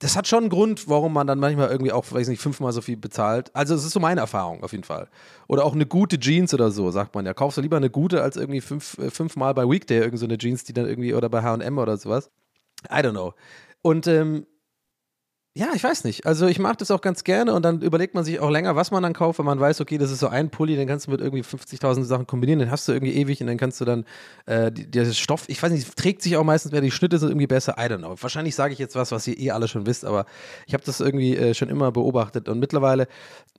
[0.00, 2.80] das hat schon einen Grund, warum man dann manchmal irgendwie auch, weiß nicht, fünfmal so
[2.80, 3.54] viel bezahlt.
[3.54, 5.10] Also es ist so meine Erfahrung auf jeden Fall.
[5.46, 7.34] Oder auch eine gute Jeans oder so, sagt man ja.
[7.34, 10.38] Kaufst du lieber eine gute als irgendwie fünf, äh, fünfmal bei Weekday irgendeine so eine
[10.38, 12.30] Jeans, die dann irgendwie, oder bei H&M oder sowas.
[12.88, 13.34] I don't know.
[13.82, 14.46] Und ähm,
[15.52, 16.26] ja, ich weiß nicht.
[16.26, 18.92] Also ich mache das auch ganz gerne und dann überlegt man sich auch länger, was
[18.92, 21.10] man dann kauft, wenn man weiß, okay, das ist so ein Pulli, den kannst du
[21.10, 24.04] mit irgendwie 50.000 Sachen kombinieren, den hast du irgendwie ewig und dann kannst du dann,
[24.46, 27.48] äh, der Stoff, ich weiß nicht, trägt sich auch meistens mehr, die Schnitte sind irgendwie
[27.48, 28.14] besser, I don't know.
[28.20, 30.24] Wahrscheinlich sage ich jetzt was, was ihr eh alle schon wisst, aber
[30.66, 33.08] ich habe das irgendwie äh, schon immer beobachtet und mittlerweile,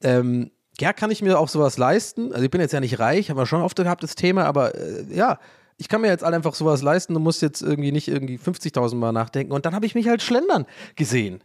[0.01, 2.31] ähm, ja, kann ich mir auch sowas leisten.
[2.31, 4.75] Also ich bin jetzt ja nicht reich, haben wir schon oft gehabt, das Thema, aber
[4.75, 5.39] äh, ja,
[5.81, 8.93] ich kann mir jetzt halt einfach sowas leisten und muss jetzt irgendwie nicht irgendwie 50.000
[8.97, 9.51] Mal nachdenken.
[9.51, 11.43] Und dann habe ich mich halt schlendern gesehen.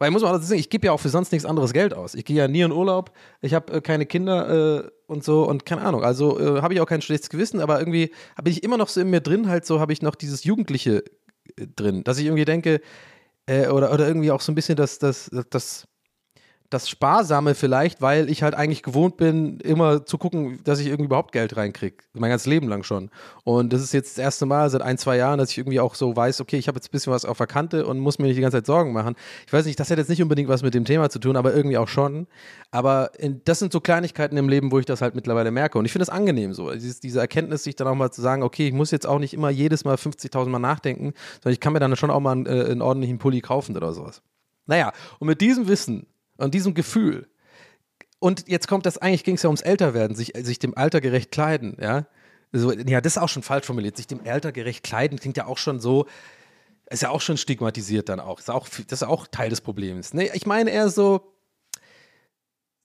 [0.00, 2.16] Weil muss man auch sagen, ich gebe ja auch für sonst nichts anderes Geld aus.
[2.16, 5.64] Ich gehe ja nie in Urlaub, ich habe äh, keine Kinder äh, und so und
[5.64, 6.02] keine Ahnung.
[6.02, 8.12] Also äh, habe ich auch kein schlechtes Gewissen, aber irgendwie
[8.42, 11.04] bin ich immer noch so in mir drin, halt so habe ich noch dieses Jugendliche
[11.56, 12.80] äh, drin, dass ich irgendwie denke,
[13.46, 15.87] äh, oder, oder irgendwie auch so ein bisschen das, das, das
[16.70, 21.06] das Sparsame vielleicht, weil ich halt eigentlich gewohnt bin, immer zu gucken, dass ich irgendwie
[21.06, 21.96] überhaupt Geld reinkriege.
[22.12, 23.10] Mein ganzes Leben lang schon.
[23.44, 25.94] Und das ist jetzt das erste Mal seit ein, zwei Jahren, dass ich irgendwie auch
[25.94, 28.26] so weiß, okay, ich habe jetzt ein bisschen was auf der Kante und muss mir
[28.26, 29.14] nicht die ganze Zeit Sorgen machen.
[29.46, 31.54] Ich weiß nicht, das hat jetzt nicht unbedingt was mit dem Thema zu tun, aber
[31.54, 32.26] irgendwie auch schon.
[32.70, 35.78] Aber in, das sind so Kleinigkeiten im Leben, wo ich das halt mittlerweile merke.
[35.78, 36.70] Und ich finde das angenehm so.
[36.70, 39.32] Dieses, diese Erkenntnis, sich dann auch mal zu sagen, okay, ich muss jetzt auch nicht
[39.32, 42.46] immer jedes Mal 50.000 Mal nachdenken, sondern ich kann mir dann schon auch mal einen,
[42.46, 44.20] äh, einen ordentlichen Pulli kaufen oder sowas.
[44.66, 46.06] Naja, und mit diesem Wissen
[46.38, 47.28] und diesem Gefühl.
[48.18, 51.30] Und jetzt kommt das, eigentlich ging es ja ums Älterwerden, sich, sich dem Alter gerecht
[51.30, 52.06] kleiden, ja.
[52.50, 53.98] So, ja, das ist auch schon falsch formuliert.
[53.98, 56.06] Sich dem Alter gerecht kleiden klingt ja auch schon so,
[56.88, 58.38] ist ja auch schon stigmatisiert dann auch.
[58.38, 60.14] Ist auch das ist auch Teil des Problems.
[60.14, 61.34] Nee, ich meine eher so,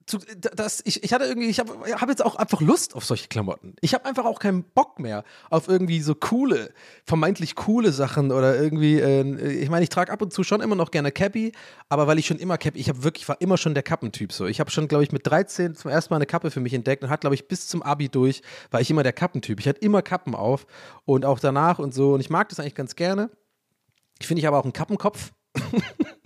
[0.06, 3.28] zu, das, ich, ich hatte irgendwie, ich habe hab jetzt auch einfach Lust auf solche
[3.28, 3.76] Klamotten.
[3.82, 6.74] Ich habe einfach auch keinen Bock mehr auf irgendwie so coole,
[7.06, 10.76] vermeintlich coole Sachen oder irgendwie, äh, ich meine, ich trage ab und zu schon immer
[10.76, 11.54] noch gerne Cappy,
[11.89, 14.46] aber weil ich schon immer Cappy, ich habe wirklich, war immer schon der Kappentyp so.
[14.46, 17.04] Ich habe schon, glaube ich, mit 13 zum ersten Mal eine Kappe für mich entdeckt
[17.04, 19.60] und hat, glaube ich, bis zum Abi durch, war ich immer der Kappentyp.
[19.60, 20.66] Ich hatte immer Kappen auf
[21.06, 23.30] und auch danach und so und ich mag das eigentlich ganz gerne.
[24.20, 25.32] Ich finde ich aber auch einen Kappenkopf.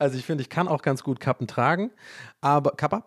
[0.00, 1.90] Also ich finde, ich kann auch ganz gut Kappen tragen,
[2.40, 3.04] aber Kappa.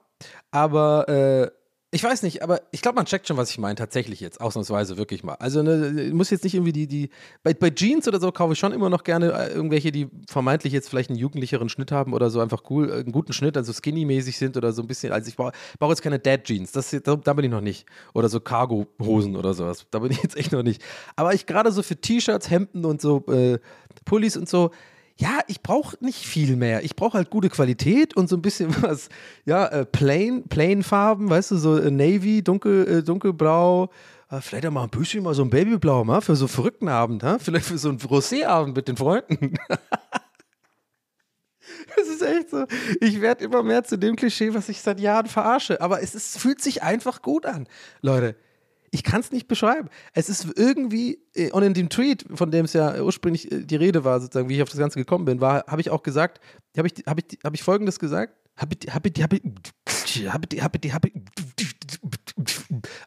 [0.51, 1.51] Aber äh,
[1.93, 4.97] ich weiß nicht, aber ich glaube, man checkt schon, was ich meine, tatsächlich jetzt, ausnahmsweise
[4.97, 5.35] wirklich mal.
[5.35, 7.09] Also ne, muss jetzt nicht irgendwie die, die,
[7.43, 10.73] bei, bei Jeans oder so kaufe ich schon immer noch gerne äh, irgendwelche, die vermeintlich
[10.73, 13.71] jetzt vielleicht einen jugendlicheren Schnitt haben oder so einfach cool, äh, einen guten Schnitt, also
[13.73, 15.13] skinny-mäßig sind oder so ein bisschen.
[15.13, 17.85] Also ich brauche brauch jetzt keine Dad-Jeans, da, da bin ich noch nicht.
[18.15, 20.83] Oder so Cargo-Hosen oder sowas, da bin ich jetzt echt noch nicht.
[21.15, 23.59] Aber ich gerade so für T-Shirts, Hemden und so äh,
[24.03, 24.71] Pullis und so,
[25.17, 26.83] ja, ich brauche nicht viel mehr.
[26.83, 29.09] Ich brauche halt gute Qualität und so ein bisschen was,
[29.45, 33.89] ja, äh, plain, plain Farben, weißt du, so äh, Navy, dunkel, äh, dunkelblau,
[34.31, 36.87] äh, vielleicht auch mal ein bisschen mal so ein Babyblau, mal für so einen verrückten
[36.87, 37.37] Abend, ha?
[37.39, 39.55] vielleicht für so einen Rosé-Abend mit den Freunden.
[41.95, 42.65] Das ist echt so.
[43.01, 45.81] Ich werde immer mehr zu dem Klischee, was ich seit Jahren verarsche.
[45.81, 47.67] Aber es ist, fühlt sich einfach gut an.
[48.01, 48.35] Leute,
[48.93, 49.89] ich kann es nicht beschreiben.
[50.13, 53.75] Es ist irgendwie, äh, und in dem Tweet, von dem es ja ursprünglich äh, die
[53.75, 56.39] Rede war, sozusagen, wie ich auf das Ganze gekommen bin, war, habe ich auch gesagt,
[56.77, 58.35] habe ich, hab ich, hab ich folgendes gesagt?
[58.55, 59.41] Habe ich, habe ich, habe ich,
[60.29, 61.13] habe ich, habe ich, habe ich,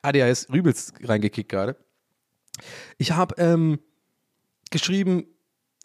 [0.03, 1.77] ADHS Rübels reingekickt gerade.
[2.99, 3.79] Ich habe ähm,
[4.70, 5.27] geschrieben,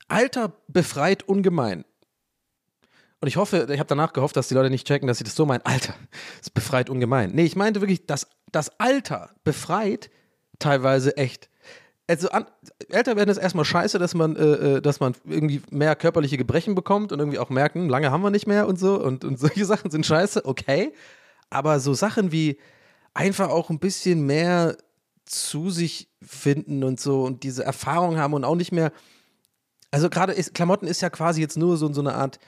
[0.07, 1.85] Alter befreit ungemein.
[3.21, 5.35] Und ich hoffe, ich habe danach gehofft, dass die Leute nicht checken, dass sie das
[5.35, 5.61] so meinen.
[5.63, 5.93] Alter,
[6.39, 7.31] das befreit ungemein.
[7.33, 10.09] Nee, ich meinte wirklich, das, das Alter befreit
[10.57, 11.49] teilweise echt.
[12.07, 12.47] also an,
[12.89, 16.73] älter werden ist erstmal scheiße, dass man, äh, äh, dass man irgendwie mehr körperliche Gebrechen
[16.73, 19.65] bekommt und irgendwie auch merken, lange haben wir nicht mehr und so und, und solche
[19.65, 20.91] Sachen sind scheiße, okay.
[21.51, 22.57] Aber so Sachen wie
[23.13, 24.77] einfach auch ein bisschen mehr
[25.25, 28.91] zu sich finden und so und diese Erfahrung haben und auch nicht mehr.
[29.91, 32.39] Also gerade Klamotten ist ja quasi jetzt nur so, so eine Art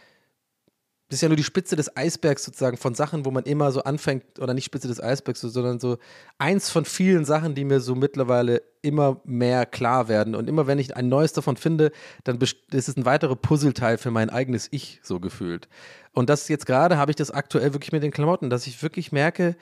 [1.13, 3.83] das ist ja nur die Spitze des Eisbergs sozusagen von Sachen, wo man immer so
[3.83, 5.99] anfängt, oder nicht Spitze des Eisbergs, sondern so
[6.39, 10.33] eins von vielen Sachen, die mir so mittlerweile immer mehr klar werden.
[10.33, 11.91] Und immer wenn ich ein neues davon finde,
[12.23, 15.69] dann ist es ein weiterer Puzzleteil für mein eigenes Ich, so gefühlt.
[16.13, 19.11] Und das jetzt gerade habe ich das aktuell wirklich mit den Klamotten, dass ich wirklich
[19.11, 19.55] merke,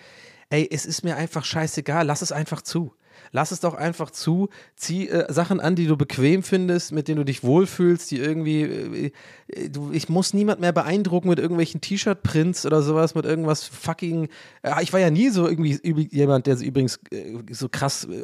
[0.52, 2.96] ey, es ist mir einfach scheißegal, lass es einfach zu.
[3.32, 4.50] Lass es doch einfach zu.
[4.76, 8.62] Zieh äh, Sachen an, die du bequem findest, mit denen du dich wohlfühlst, die irgendwie.
[8.62, 9.12] Äh,
[9.48, 14.30] äh du, ich muss niemand mehr beeindrucken mit irgendwelchen T-Shirt-Prints oder sowas, mit irgendwas fucking.
[14.62, 18.24] Äh, ich war ja nie so irgendwie jemand, der sich übrigens äh, so krass äh,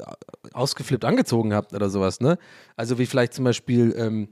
[0.54, 2.38] ausgeflippt angezogen hat oder sowas, ne?
[2.76, 3.94] Also wie vielleicht zum Beispiel.
[3.98, 4.30] Ähm,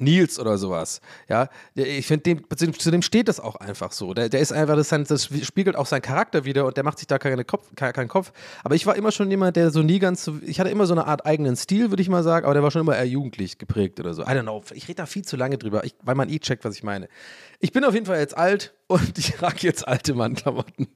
[0.00, 1.00] Nils oder sowas.
[1.28, 2.42] Ja, ich finde,
[2.78, 4.14] zu dem steht das auch einfach so.
[4.14, 7.06] Der, der ist einfach, das, das, spiegelt auch seinen Charakter wieder und der macht sich
[7.06, 8.32] da keine Kopf, keinen Kopf.
[8.64, 10.94] Aber ich war immer schon jemand, der so nie ganz so, ich hatte immer so
[10.94, 13.58] eine Art eigenen Stil, würde ich mal sagen, aber der war schon immer eher jugendlich
[13.58, 14.22] geprägt oder so.
[14.22, 16.64] I don't know, ich rede da viel zu lange drüber, ich, weil man eh checkt,
[16.64, 17.08] was ich meine.
[17.60, 20.88] Ich bin auf jeden Fall jetzt alt und ich trage jetzt alte Mannklamotten.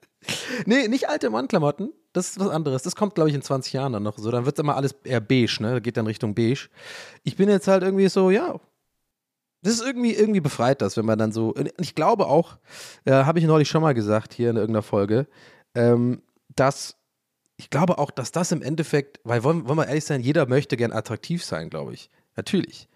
[0.66, 2.82] nee, nicht alte Mannklamotten, das ist was anderes.
[2.82, 4.30] Das kommt, glaube ich, in 20 Jahren dann noch so.
[4.30, 5.80] Dann wird es immer alles eher beige, ne?
[5.80, 6.68] Geht dann Richtung beige.
[7.22, 8.58] Ich bin jetzt halt irgendwie so, ja.
[9.62, 11.54] Das ist irgendwie, irgendwie befreit das, wenn man dann so.
[11.78, 12.58] Ich glaube auch,
[13.04, 15.26] äh, habe ich neulich schon mal gesagt hier in irgendeiner Folge,
[15.74, 16.22] ähm,
[16.54, 16.96] dass
[17.56, 20.76] ich glaube auch, dass das im Endeffekt, weil wollen, wollen wir ehrlich sein, jeder möchte
[20.76, 22.08] gern attraktiv sein, glaube ich.
[22.36, 22.88] Natürlich.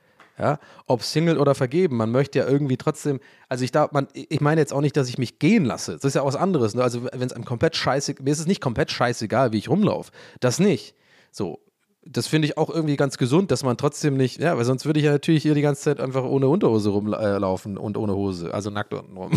[0.43, 4.41] Ja, ob Single oder vergeben, man möchte ja irgendwie trotzdem, also ich da, man, ich
[4.41, 5.93] meine jetzt auch nicht, dass ich mich gehen lasse.
[5.93, 6.75] Das ist ja auch was anderes.
[6.75, 6.83] Ne?
[6.83, 10.11] Also wenn es einem komplett scheiße, mir ist es nicht komplett scheißegal, wie ich rumlaufe.
[10.41, 10.97] Das nicht.
[11.31, 11.61] So,
[12.05, 14.99] das finde ich auch irgendwie ganz gesund, dass man trotzdem nicht, ja, weil sonst würde
[14.99, 18.53] ich ja natürlich hier die ganze Zeit einfach ohne Unterhose rumlaufen äh, und ohne Hose,
[18.53, 19.31] also nackt unten rum.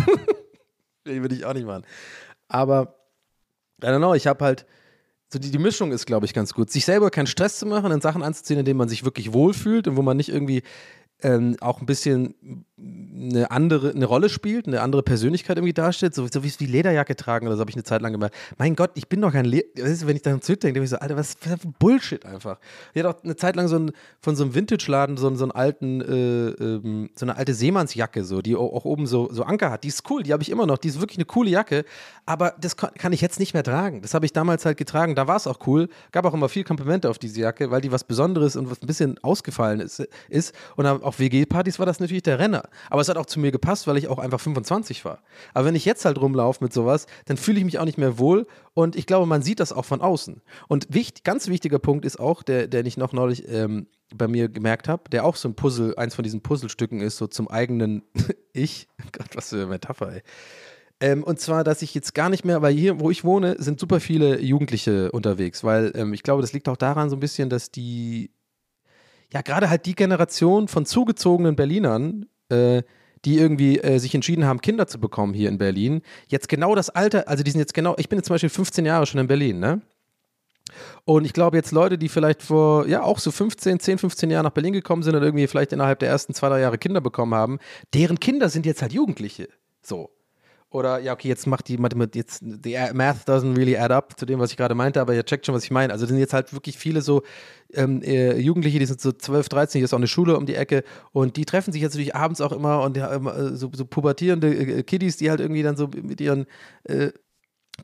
[1.06, 1.86] würde ich auch nicht machen.
[2.48, 2.96] Aber,
[3.84, 4.66] I don't know, ich habe halt,
[5.32, 6.70] so die, die Mischung ist, glaube ich, ganz gut.
[6.70, 9.88] Sich selber keinen Stress zu machen, in Sachen anzuziehen, in denen man sich wirklich wohlfühlt
[9.88, 10.64] und wo man nicht irgendwie
[11.22, 16.28] ähm, auch ein bisschen eine andere eine Rolle spielt, eine andere Persönlichkeit irgendwie darstellt, so,
[16.28, 18.34] so wie, wie Lederjacke tragen oder so habe ich eine Zeit lang gemacht.
[18.58, 21.16] Mein Gott, ich bin doch kein Leder, wenn ich daran zurückdenke, denke ich so, Alter,
[21.16, 22.60] was für Bullshit einfach.
[22.94, 25.52] Ich hatte auch eine Zeit lang so ein, von so einem Vintage-Laden so, so einen
[25.52, 29.72] alten, äh, ähm, so eine alte Seemannsjacke, so, die auch, auch, oben so, so Anker
[29.72, 29.86] hat.
[29.86, 31.86] Die ist cool, die habe ich immer noch, die ist wirklich eine coole Jacke,
[32.26, 34.02] aber das kann, kann ich jetzt nicht mehr tragen.
[34.02, 36.66] Das habe ich damals halt getragen, da war es auch cool, gab auch immer viel
[36.66, 40.54] Komplimente auf diese Jacke, weil die was Besonderes und was ein bisschen ausgefallen ist, ist.
[40.76, 42.65] und auf WG-Partys war das natürlich der Renner.
[42.90, 45.20] Aber es hat auch zu mir gepasst, weil ich auch einfach 25 war.
[45.54, 48.18] Aber wenn ich jetzt halt rumlaufe mit sowas, dann fühle ich mich auch nicht mehr
[48.18, 50.42] wohl und ich glaube, man sieht das auch von außen.
[50.68, 54.50] Und wichtig, ganz wichtiger Punkt ist auch, der, der ich noch neulich ähm, bei mir
[54.50, 58.04] gemerkt habe, der auch so ein Puzzle, eins von diesen Puzzlestücken ist, so zum eigenen
[58.54, 58.88] Ich.
[59.12, 60.22] Gott, was für eine Metapher, ey.
[61.02, 63.82] Ähm, und zwar, dass ich jetzt gar nicht mehr, weil hier, wo ich wohne, sind
[63.82, 67.50] super viele Jugendliche unterwegs, weil ähm, ich glaube, das liegt auch daran so ein bisschen,
[67.50, 68.32] dass die
[69.34, 72.84] ja, gerade halt die Generation von zugezogenen Berlinern, äh,
[73.26, 76.90] die irgendwie äh, sich entschieden haben, Kinder zu bekommen hier in Berlin, jetzt genau das
[76.90, 79.28] Alter, also die sind jetzt genau, ich bin jetzt zum Beispiel 15 Jahre schon in
[79.28, 79.82] Berlin, ne?
[81.06, 84.44] Und ich glaube jetzt Leute, die vielleicht vor, ja, auch so 15, 10, 15 Jahren
[84.44, 87.36] nach Berlin gekommen sind und irgendwie vielleicht innerhalb der ersten zwei, drei Jahre Kinder bekommen
[87.36, 87.60] haben,
[87.94, 89.50] deren Kinder sind jetzt halt Jugendliche.
[89.82, 90.10] So.
[90.76, 94.26] Oder ja, okay, jetzt macht die Mathematik, jetzt, the math doesn't really add up zu
[94.26, 95.94] dem, was ich gerade meinte, aber ihr checkt schon, was ich meine.
[95.94, 97.24] Also, sind jetzt halt wirklich viele so
[97.74, 100.56] ähm, äh, Jugendliche, die sind so 12, 13, hier ist auch eine Schule um die
[100.56, 100.84] Ecke
[101.14, 103.20] und die treffen sich jetzt natürlich abends auch immer und äh,
[103.54, 106.46] so, so pubertierende äh, Kiddies, die halt irgendwie dann so mit ihren
[106.84, 107.12] äh,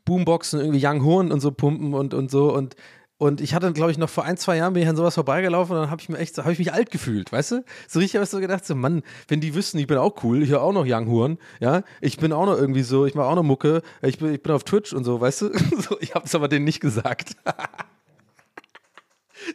[0.04, 2.76] Boomboxen irgendwie Young Horn und so pumpen und, und so und
[3.22, 5.76] und ich hatte, glaube ich, noch vor ein, zwei Jahren bin ich an sowas vorbeigelaufen
[5.76, 7.64] und dann habe ich mir echt, habe ich mich alt gefühlt, weißt du?
[7.86, 10.42] So richtig habe ich so gedacht, so Mann, wenn die wüssten, ich bin auch cool,
[10.42, 13.28] ich höre auch noch Young Huren, ja, ich bin auch noch irgendwie so, ich mache
[13.28, 15.52] auch noch Mucke, ich bin, ich bin auf Twitch und so, weißt du?
[15.82, 17.36] So, ich habe es aber denen nicht gesagt.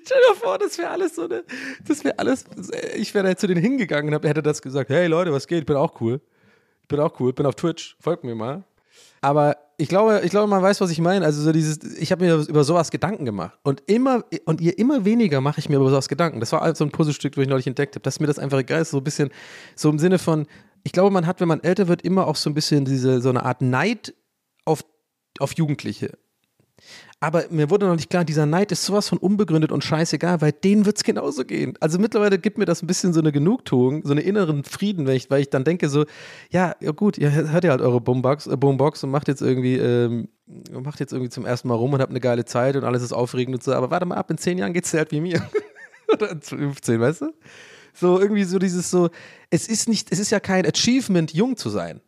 [0.06, 1.43] Stell dir vor, das wäre alles so eine,
[1.86, 2.45] das wäre alles,
[2.95, 5.65] ich wäre da zu denen hingegangen und hätte das gesagt, hey Leute, was geht, ich
[5.65, 6.21] bin auch cool.
[6.84, 8.63] Ich bin auch cool, bin auf Twitch, folgt mir mal.
[9.19, 11.23] Aber ich glaube, ich glaube, man weiß, was ich meine.
[11.23, 13.59] Also so dieses, ich habe mir über sowas Gedanken gemacht.
[13.63, 16.39] Und immer, und ihr immer weniger mache ich mir über sowas Gedanken.
[16.39, 18.57] Das war halt so ein Puzzlestück, wo ich neulich entdeckt habe, dass mir das einfach
[18.57, 19.29] egal ist, so ein bisschen,
[19.75, 20.47] so im Sinne von,
[20.83, 23.29] ich glaube, man hat, wenn man älter wird, immer auch so ein bisschen diese, so
[23.29, 24.15] eine Art Neid
[24.65, 24.83] auf,
[25.39, 26.17] auf Jugendliche.
[27.19, 30.51] Aber mir wurde noch nicht klar, dieser Neid ist sowas von unbegründet und scheißegal, weil
[30.51, 31.73] denen wird es genauso gehen.
[31.80, 35.15] Also mittlerweile gibt mir das ein bisschen so eine Genugtuung, so einen inneren Frieden, weil
[35.15, 36.06] ich, weil ich dann denke so,
[36.51, 39.77] ja, ja gut, ihr hört ja halt eure Boombox, äh, Boombox und macht jetzt irgendwie,
[39.77, 40.27] ähm,
[40.71, 43.13] macht jetzt irgendwie zum ersten Mal rum und habt eine geile Zeit und alles ist
[43.13, 45.41] aufregend und so, aber warte mal ab, in zehn Jahren geht's dir halt wie mir.
[46.13, 47.34] Oder in 15, weißt du?
[47.93, 49.10] So irgendwie so dieses so,
[49.49, 51.99] es ist nicht, es ist ja kein Achievement, jung zu sein.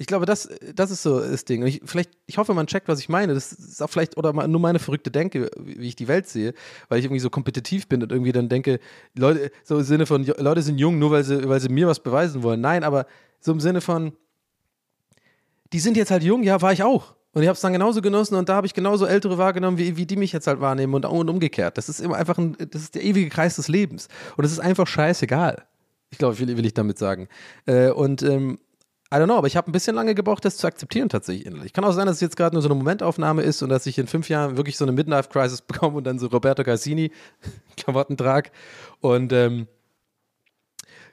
[0.00, 1.62] Ich glaube, das, das ist so das Ding.
[1.66, 3.34] Ich, vielleicht, ich hoffe, man checkt, was ich meine.
[3.34, 6.54] Das ist auch vielleicht oder nur meine verrückte Denke, wie ich die Welt sehe,
[6.88, 8.80] weil ich irgendwie so kompetitiv bin und irgendwie dann denke,
[9.14, 12.00] Leute, so im Sinne von, Leute sind jung, nur weil sie, weil sie mir was
[12.00, 12.62] beweisen wollen.
[12.62, 13.04] Nein, aber
[13.40, 14.14] so im Sinne von,
[15.74, 17.14] die sind jetzt halt jung, ja, war ich auch.
[17.34, 19.98] Und ich habe es dann genauso genossen und da habe ich genauso Ältere wahrgenommen, wie,
[19.98, 21.76] wie die mich jetzt halt wahrnehmen und, und umgekehrt.
[21.76, 24.08] Das ist immer einfach ein, das ist der ewige Kreis des Lebens.
[24.38, 25.62] Und es ist einfach scheißegal.
[26.08, 27.28] Ich glaube, will, will ich damit sagen.
[27.66, 28.58] Äh, und ähm,
[29.12, 31.72] I don't know, aber ich habe ein bisschen lange gebraucht, das zu akzeptieren tatsächlich innerlich.
[31.72, 33.98] Kann auch sein, dass es jetzt gerade nur so eine Momentaufnahme ist und dass ich
[33.98, 37.10] in fünf Jahren wirklich so eine Midlife-Crisis bekomme und dann so Roberto Cassini
[37.76, 38.50] Klamotten trage
[39.00, 39.66] und ähm,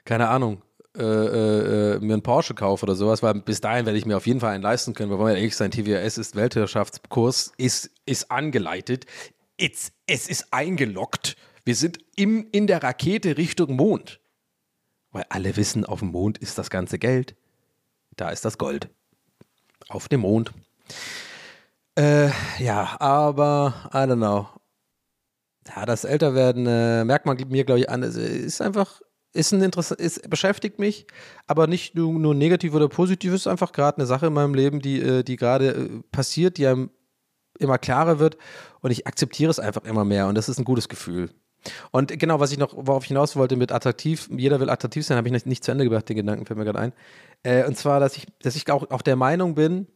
[0.04, 0.62] keine Ahnung,
[0.96, 4.16] äh, äh, äh, mir einen Porsche kaufe oder sowas, weil bis dahin werde ich mir
[4.16, 5.10] auf jeden Fall einen leisten können.
[5.10, 9.06] Wir wollen ja ehrlich sein, TWS ist Weltherrschaftskurs, ist, ist angeleitet,
[9.60, 11.36] It's, es ist eingeloggt.
[11.64, 14.20] Wir sind im, in der Rakete Richtung Mond.
[15.10, 17.34] Weil alle wissen, auf dem Mond ist das ganze Geld.
[18.18, 18.90] Da ist das Gold.
[19.88, 20.52] Auf dem Mond.
[21.96, 24.48] Äh, ja, aber I don't know.
[25.68, 28.02] Ja, das Älterwerden äh, merkt man mir, glaube ich, an.
[28.02, 29.00] Es ist einfach,
[29.32, 31.06] ist ein interessant, es beschäftigt mich,
[31.46, 33.32] aber nicht nur, nur negativ oder positiv.
[33.32, 36.58] Es ist einfach gerade eine Sache in meinem Leben, die, äh, die gerade äh, passiert,
[36.58, 36.90] die einem
[37.58, 38.36] immer klarer wird
[38.80, 41.30] und ich akzeptiere es einfach immer mehr und das ist ein gutes Gefühl.
[41.90, 45.16] Und genau, was ich noch, worauf ich hinaus wollte mit attraktiv, jeder will attraktiv sein,
[45.16, 46.92] habe ich nicht, zu Ende gebracht, den Gedanken fällt mir gerade ein.
[47.42, 49.86] Äh, und zwar, dass ich, dass ich auch, auch der Meinung bin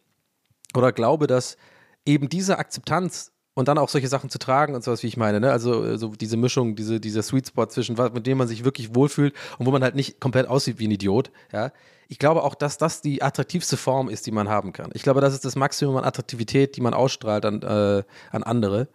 [0.75, 1.57] oder glaube, dass
[2.05, 5.39] eben diese Akzeptanz und dann auch solche Sachen zu tragen und sowas, wie ich meine,
[5.39, 5.53] ne?
[5.53, 9.35] Also so diese Mischung, diese, dieser Sweet Spot zwischen mit dem man sich wirklich wohlfühlt
[9.59, 11.71] und wo man halt nicht komplett aussieht wie ein Idiot, ja.
[12.09, 14.91] Ich glaube auch, dass das die attraktivste Form ist, die man haben kann.
[14.93, 18.89] Ich glaube, das ist das Maximum an Attraktivität, die man ausstrahlt an, äh, an andere.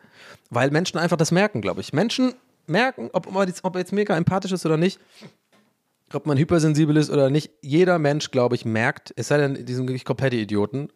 [0.51, 1.93] Weil Menschen einfach das merken, glaube ich.
[1.93, 2.35] Menschen
[2.69, 4.99] merken, ob jetzt, ob er jetzt mega empathisch ist oder nicht,
[6.13, 7.51] ob man hypersensibel ist oder nicht.
[7.61, 10.89] Jeder Mensch, glaube ich, merkt, es sei denn, die sind wirklich komplette Idioten.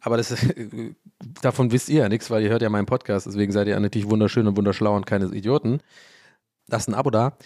[0.00, 0.34] Aber das,
[1.42, 3.26] davon wisst ihr ja nichts, weil ihr hört ja meinen Podcast.
[3.26, 5.80] Deswegen seid ihr natürlich wunderschön und wunderschlau und keine Idioten.
[6.68, 7.36] Lasst ein Abo da.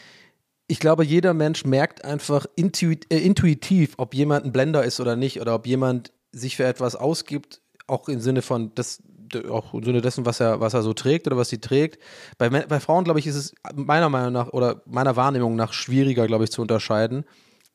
[0.67, 5.41] Ich glaube, jeder Mensch merkt einfach äh, intuitiv, ob jemand ein Blender ist oder nicht
[5.41, 9.03] oder ob jemand sich für etwas ausgibt, auch im Sinne von, das,
[9.49, 12.03] auch im Sinne dessen, was er, was er so trägt oder was sie trägt.
[12.39, 16.27] Bei, bei Frauen, glaube ich, ist es meiner Meinung nach oder meiner Wahrnehmung nach schwieriger,
[16.27, 17.25] glaube ich, zu unterscheiden.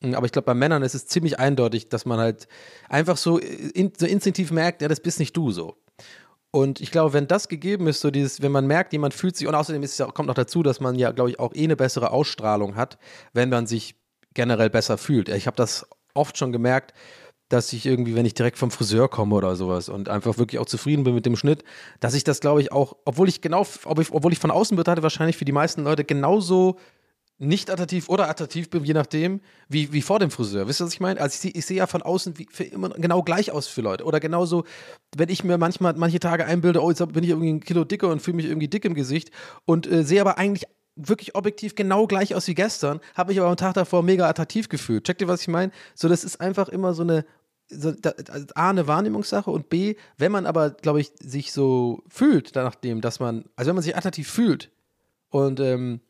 [0.02, 2.48] Hm, aber ich glaube, bei Männern ist es ziemlich eindeutig, dass man halt
[2.90, 5.76] einfach so, in, so instinktiv merkt, ja, das bist nicht du so.
[6.52, 9.48] Und ich glaube, wenn das gegeben ist, so dieses, wenn man merkt, jemand fühlt sich,
[9.48, 11.76] und außerdem ist es, kommt noch dazu, dass man ja, glaube ich, auch eh eine
[11.76, 12.98] bessere Ausstrahlung hat,
[13.34, 13.96] wenn man sich
[14.34, 15.28] generell besser fühlt.
[15.30, 16.94] Ich habe das oft schon gemerkt,
[17.50, 20.66] dass ich irgendwie, wenn ich direkt vom Friseur komme oder sowas und einfach wirklich auch
[20.66, 21.64] zufrieden bin mit dem Schnitt,
[22.00, 25.38] dass ich das, glaube ich, auch, obwohl ich genau, obwohl ich von außen betrachtet wahrscheinlich
[25.38, 26.78] für die meisten Leute genauso
[27.38, 30.68] nicht attraktiv oder attraktiv bin, je nachdem, wie, wie vor dem Friseur.
[30.68, 31.20] Wisst ihr, was ich meine?
[31.20, 34.06] Also ich, ich sehe ja von außen wie, immer genau gleich aus für Leute.
[34.06, 34.64] Oder genauso,
[35.16, 38.08] wenn ich mir manchmal manche Tage einbilde, oh, jetzt bin ich irgendwie ein Kilo dicker
[38.08, 39.32] und fühle mich irgendwie dick im Gesicht
[39.66, 43.50] und äh, sehe aber eigentlich wirklich objektiv genau gleich aus wie gestern, habe mich aber
[43.50, 45.06] am Tag davor mega attraktiv gefühlt.
[45.06, 45.72] Checkt ihr, was ich meine?
[45.94, 47.26] So, das ist einfach immer so eine,
[47.68, 48.14] so, da,
[48.56, 53.20] A, eine Wahrnehmungssache und B, wenn man aber, glaube ich, sich so fühlt, nachdem, dass
[53.20, 54.72] man, also wenn man sich attraktiv fühlt
[55.30, 56.02] und ähm,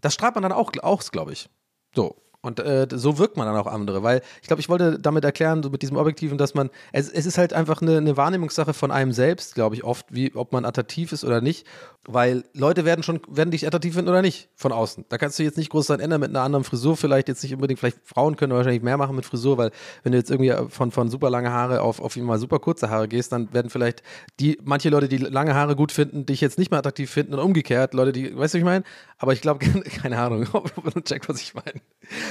[0.00, 1.48] das strahlt man dann auch aus, glaube ich.
[1.94, 2.16] So.
[2.44, 5.62] Und äh, so wirkt man dann auch andere, weil ich glaube, ich wollte damit erklären,
[5.62, 8.90] so mit diesem Objektiven, dass man, es, es ist halt einfach eine, eine Wahrnehmungssache von
[8.90, 11.66] einem selbst, glaube ich, oft, wie, ob man attraktiv ist oder nicht,
[12.06, 15.06] weil Leute werden schon, werden dich attraktiv finden oder nicht, von außen.
[15.08, 17.54] Da kannst du jetzt nicht groß sein ändern mit einer anderen Frisur, vielleicht jetzt nicht
[17.54, 19.70] unbedingt, vielleicht Frauen können wahrscheinlich mehr machen mit Frisur, weil
[20.02, 23.08] wenn du jetzt irgendwie von, von super lange Haare auf, auf mal super kurze Haare
[23.08, 24.02] gehst, dann werden vielleicht
[24.38, 27.40] die, manche Leute, die lange Haare gut finden, dich jetzt nicht mehr attraktiv finden und
[27.40, 28.84] umgekehrt, Leute, die, weißt du, was ich meine?
[29.16, 29.64] Aber ich glaube,
[30.02, 31.80] keine Ahnung, ob man checkt, was ich meine.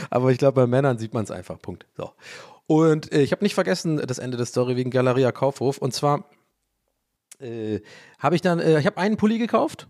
[0.09, 1.61] Aber ich glaube, bei Männern sieht man es einfach.
[1.61, 1.85] Punkt.
[1.97, 2.11] So.
[2.67, 5.77] Und äh, ich habe nicht vergessen, das Ende der Story wegen Galeria Kaufhof.
[5.77, 6.25] Und zwar
[7.39, 7.81] äh,
[8.19, 9.87] habe ich dann, äh, ich habe einen Pulli gekauft.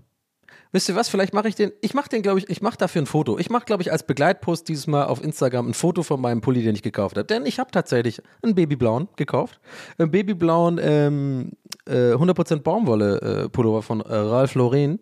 [0.72, 1.08] Wisst ihr was?
[1.08, 1.72] Vielleicht mache ich den.
[1.82, 3.38] Ich mache den, glaube ich, ich mache dafür ein Foto.
[3.38, 6.64] Ich mache, glaube ich, als Begleitpost dieses Mal auf Instagram ein Foto von meinem Pulli,
[6.64, 7.28] den ich gekauft habe.
[7.28, 9.60] Denn ich habe tatsächlich einen babyblauen gekauft.
[10.00, 11.52] Einen babyblauen ähm,
[11.86, 15.00] äh, 100% Baumwolle äh, Pullover von äh, Ralph Lauren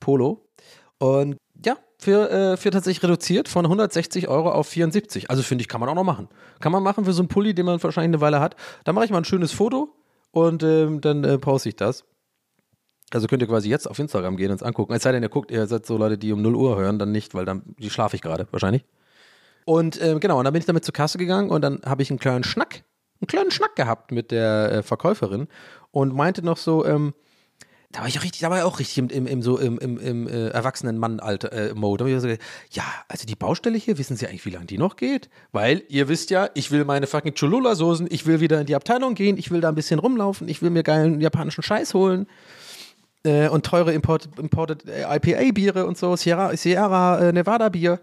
[0.00, 0.46] Polo.
[0.98, 1.36] Und
[1.98, 5.30] für, äh, für tatsächlich reduziert von 160 Euro auf 74.
[5.30, 6.28] Also finde ich, kann man auch noch machen.
[6.60, 8.56] Kann man machen für so einen Pulli, den man wahrscheinlich eine Weile hat.
[8.84, 9.94] Da mache ich mal ein schönes Foto
[10.30, 12.04] und ähm, dann äh, poste ich das.
[13.12, 14.92] Also könnt ihr quasi jetzt auf Instagram gehen und es angucken.
[14.92, 17.12] Es sei denn, ihr guckt, ihr seid so Leute, die um 0 Uhr hören, dann
[17.12, 18.84] nicht, weil dann die schlafe ich gerade wahrscheinlich.
[19.64, 22.10] Und ähm, genau, und dann bin ich damit zur Kasse gegangen und dann habe ich
[22.10, 22.84] einen kleinen Schnack,
[23.20, 25.48] einen kleinen Schnack gehabt mit der äh, Verkäuferin
[25.90, 27.14] und meinte noch so, ähm,
[27.94, 29.78] da war ich auch richtig, da war ich auch richtig im, im, im so im,
[29.78, 32.02] im, im äh, erwachsenen Mann-Alter äh, Mode.
[32.02, 32.42] Da hab ich gesagt,
[32.72, 35.30] ja, also die Baustelle hier, wissen Sie eigentlich, wie lange die noch geht?
[35.52, 39.14] Weil ihr wisst ja, ich will meine fucking Cholula-Soßen, ich will wieder in die Abteilung
[39.14, 42.26] gehen, ich will da ein bisschen rumlaufen, ich will mir geilen japanischen Scheiß holen
[43.22, 48.00] äh, und teure Imported, imported äh, IPA-Biere und so, Sierra, Sierra äh, Nevada-Bier.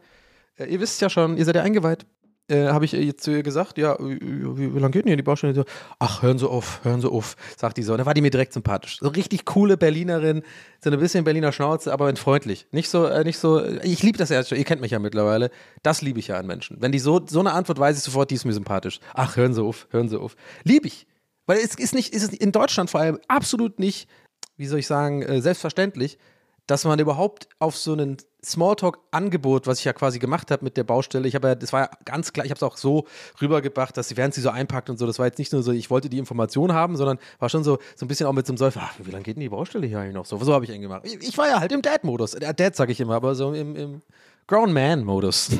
[0.57, 2.05] Äh, ihr wisst ja schon, ihr seid ja eingeweiht.
[2.51, 5.15] Äh, habe ich jetzt zu ihr gesagt, ja, wie, wie, wie lange geht denn hier
[5.15, 5.53] die Baustelle?
[5.53, 5.63] So,
[5.99, 7.93] Ach, hören Sie auf, hören Sie auf, sagt die so.
[7.93, 8.97] Und da war die mir direkt sympathisch.
[8.99, 10.43] So richtig coole Berlinerin,
[10.83, 12.67] so ein bisschen Berliner Schnauze, aber freundlich.
[12.71, 15.49] Nicht so, äh, nicht so, ich liebe das ja schon, ihr kennt mich ja mittlerweile.
[15.81, 16.77] Das liebe ich ja an Menschen.
[16.81, 18.99] Wenn die so, so eine Antwort weiß ich sofort, die ist mir sympathisch.
[19.13, 20.35] Ach, hören Sie auf, hören Sie auf.
[20.65, 21.07] Liebe ich.
[21.45, 24.09] Weil es ist nicht, ist in Deutschland vor allem absolut nicht,
[24.57, 26.17] wie soll ich sagen, äh, selbstverständlich,
[26.68, 30.84] dass man überhaupt auf so einen Smalltalk-Angebot, was ich ja quasi gemacht habe mit der
[30.84, 33.05] Baustelle, ich habe ja, das war ja ganz klar, ich habe es auch so
[33.41, 35.72] rübergebracht, dass sie, während sie so einpackt und so, das war jetzt nicht nur so,
[35.72, 38.51] ich wollte die Information haben, sondern war schon so, so ein bisschen auch mit so
[38.51, 40.26] einem Seufzer, ach, wie lange geht denn die Baustelle hier eigentlich noch?
[40.26, 41.01] So, so habe ich ihn gemacht.
[41.05, 43.76] Ich, ich, war ja halt im Dad-Modus, äh, Dad sage ich immer, aber so im,
[43.76, 44.01] im
[44.47, 45.51] Grown-Man-Modus.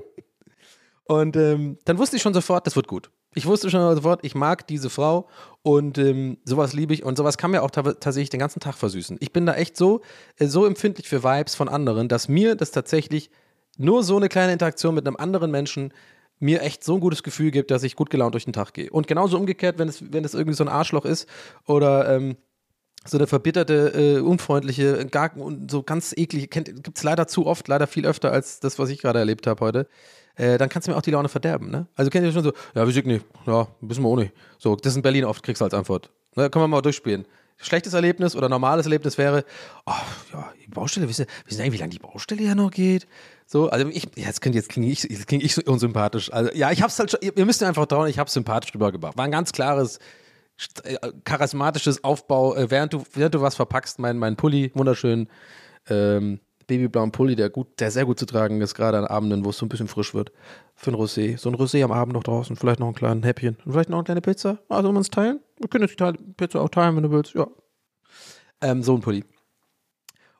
[1.04, 3.10] und ähm, dann wusste ich schon sofort, das wird gut.
[3.34, 5.28] Ich wusste schon sofort, ich mag diese Frau
[5.62, 9.18] und ähm, sowas liebe ich und sowas kann mir auch tatsächlich den ganzen Tag versüßen.
[9.20, 10.00] Ich bin da echt so,
[10.36, 13.30] äh, so empfindlich für Vibes von anderen, dass mir das tatsächlich
[13.78, 15.92] nur so eine kleine Interaktion mit einem anderen Menschen
[16.40, 18.90] mir echt so ein gutes Gefühl gibt, dass ich gut gelaunt durch den Tag gehe.
[18.90, 21.28] Und genauso umgekehrt, wenn es, wenn es irgendwie so ein Arschloch ist
[21.66, 22.36] oder ähm,
[23.04, 25.32] so eine verbitterte, äh, unfreundliche, gar
[25.70, 29.00] so ganz eklige, gibt es leider zu oft, leider viel öfter als das, was ich
[29.00, 29.88] gerade erlebt habe heute
[30.40, 31.70] äh, dann kannst du mir auch die Laune verderben.
[31.70, 31.86] Ne?
[31.94, 34.32] Also kennt ihr schon so, ja, weiß ich nicht, ja, wissen wir auch nicht.
[34.58, 36.10] So, das ist in Berlin oft, kriegst du als Antwort.
[36.34, 37.26] Ne, können wir mal durchspielen.
[37.58, 39.44] Schlechtes Erlebnis oder normales Erlebnis wäre,
[39.84, 39.92] oh,
[40.32, 43.06] ja, die Baustelle, wissen Sie eigentlich, wie lange die Baustelle ja noch geht?
[43.44, 46.32] So, also ich, jetzt klinge jetzt kling ich, jetzt kling ich so unsympathisch.
[46.32, 49.18] Also, ja, ich hab's halt schon, ihr müsst einfach trauen, ich hab's sympathisch rübergebracht.
[49.18, 49.98] War ein ganz klares,
[50.84, 55.28] äh, charismatisches Aufbau, äh, während du, während du was verpackst, mein, mein Pulli, wunderschön,
[55.90, 56.40] ähm,
[56.70, 59.58] babyblauen Pulli, der gut, der sehr gut zu tragen ist, gerade an Abenden, wo es
[59.58, 60.32] so ein bisschen frisch wird.
[60.76, 61.36] Für ein Rosé.
[61.36, 63.56] So ein Rosé am Abend noch draußen, vielleicht noch ein kleines Häppchen.
[63.64, 64.58] Und vielleicht noch eine kleine Pizza.
[64.68, 65.40] Also wollen wir uns teilen?
[65.58, 67.34] Wir können jetzt die Pizza auch teilen, wenn du willst.
[67.34, 67.48] Ja.
[68.60, 69.24] Ähm, so ein Pulli.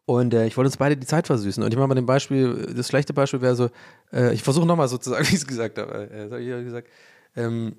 [0.04, 1.62] Und äh, ich wollte uns beide die Zeit versüßen.
[1.62, 3.70] Und ich mache mal dem Beispiel, das schlechte Beispiel wäre so,
[4.12, 6.10] äh, ich versuche nochmal so zu sagen, wie ich es gesagt habe.
[6.10, 6.88] Äh, das ich ja gesagt.
[7.36, 7.76] Ähm,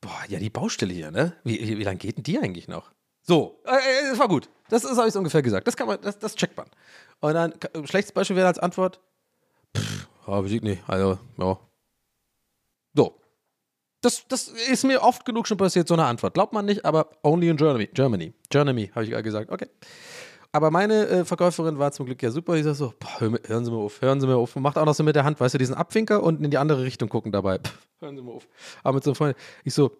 [0.00, 1.34] boah, ja, die Baustelle hier, ne?
[1.44, 2.92] Wie, wie, wie lange geht denn die eigentlich noch?
[3.28, 4.48] So, äh, äh, das war gut.
[4.70, 5.66] Das, das habe ich ungefähr gesagt.
[5.66, 6.66] Das kann man, das, das checkt man.
[7.20, 7.52] Und dann,
[7.84, 9.00] schlechtes Beispiel wäre als Antwort,
[9.76, 10.82] pff, ja, ich nicht.
[10.86, 11.58] Also, ja.
[12.94, 13.20] So.
[14.00, 16.32] Das, das ist mir oft genug schon passiert, so eine Antwort.
[16.32, 17.88] Glaubt man nicht, aber only in Germany.
[17.92, 18.32] Germany.
[18.48, 19.50] Germany, habe ich gesagt.
[19.50, 19.68] Okay.
[20.50, 22.56] Aber meine äh, Verkäuferin war zum Glück ja super.
[22.56, 24.56] Die sagt so, boah, hören Sie mal auf, hören Sie mal auf.
[24.56, 26.82] Macht auch noch so mit der Hand, weißt du, diesen Abwinker und in die andere
[26.82, 27.58] Richtung gucken dabei.
[27.58, 28.48] Pff, hören Sie mal auf.
[28.82, 29.90] Aber mit so einem Freund, ich so,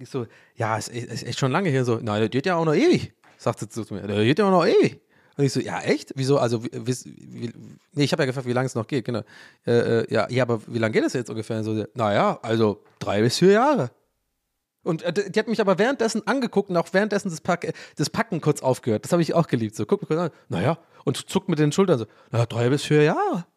[0.00, 0.26] ich so,
[0.56, 1.96] ja, ist, ist echt schon lange hier so.
[1.96, 4.02] Nein, das geht ja auch noch ewig, sagt sie zu mir.
[4.02, 5.00] Das geht ja auch noch ewig.
[5.36, 6.12] Und ich so, ja, echt?
[6.16, 6.38] Wieso?
[6.38, 7.52] Also, wie, wie,
[7.92, 9.22] nee, ich habe ja gefragt, wie lange es noch geht, genau.
[9.66, 11.62] Äh, äh, ja, ja, aber wie lange geht es jetzt ungefähr?
[11.62, 13.90] So, naja, also drei bis vier Jahre.
[14.82, 18.40] Und äh, die hat mich aber währenddessen angeguckt und auch währenddessen das, Pack, das Packen
[18.40, 19.04] kurz aufgehört.
[19.04, 19.76] Das habe ich auch geliebt.
[19.76, 22.84] So, guck mir kurz an, naja, und zuckt mit den Schultern so, naja, drei bis
[22.84, 23.46] vier Jahre.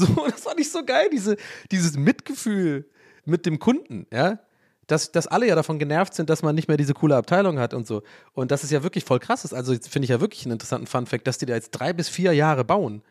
[0.00, 1.36] So, das fand ich so geil, diese,
[1.72, 2.88] dieses Mitgefühl
[3.24, 4.38] mit dem Kunden, ja
[4.88, 7.74] dass, dass alle ja davon genervt sind, dass man nicht mehr diese coole Abteilung hat
[7.74, 8.02] und so.
[8.32, 9.52] Und das ist ja wirklich voll krass.
[9.52, 12.32] Also finde ich ja wirklich einen interessanten Fun-Fact, dass die da jetzt drei bis vier
[12.32, 13.02] Jahre bauen.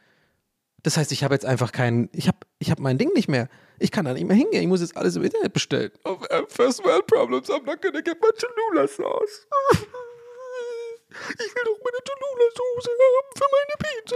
[0.83, 3.47] Das heißt, ich habe jetzt einfach keinen, ich habe ich hab mein Ding nicht mehr.
[3.79, 4.63] Ich kann da nicht mehr hingehen.
[4.63, 5.91] Ich muss jetzt alles im Internet bestellen.
[6.03, 6.17] Oh,
[6.49, 9.47] first world problems, I'm not gonna get my Cholula sauce.
[11.09, 14.15] Ich will doch meine Cholula Soße haben für meine Pizza.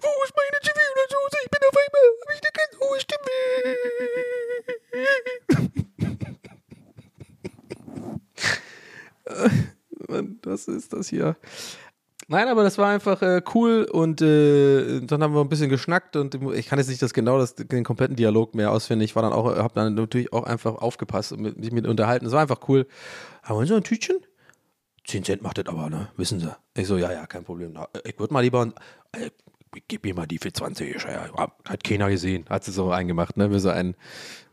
[0.00, 1.38] Wo ist meine Cholula Soße?
[1.44, 3.34] Ich bin auf einmal, habe ich eine ganz hohe Stimme.
[10.42, 11.36] was ist das hier?
[12.30, 16.14] Nein, aber das war einfach äh, cool und äh, dann haben wir ein bisschen geschnackt
[16.14, 19.10] und ich kann jetzt nicht das genau das, den kompletten Dialog mehr auswendig.
[19.10, 22.26] Ich war dann auch, habe dann natürlich auch einfach aufgepasst und mich mit unterhalten.
[22.26, 22.86] Es war einfach cool.
[23.42, 24.16] Haben wir so ein Tütchen?
[25.06, 26.08] 10 Cent macht das aber, ne?
[26.18, 26.54] Wissen Sie?
[26.74, 27.72] Ich so, ja, ja, kein Problem.
[28.04, 28.74] Ich würde mal lieber,
[29.12, 29.30] äh,
[29.86, 31.02] gib mir mal die für 20.
[31.02, 32.46] Ja, hat keiner gesehen.
[32.48, 33.50] Hat sie so eingemacht, ne?
[33.50, 33.94] Wie so ein,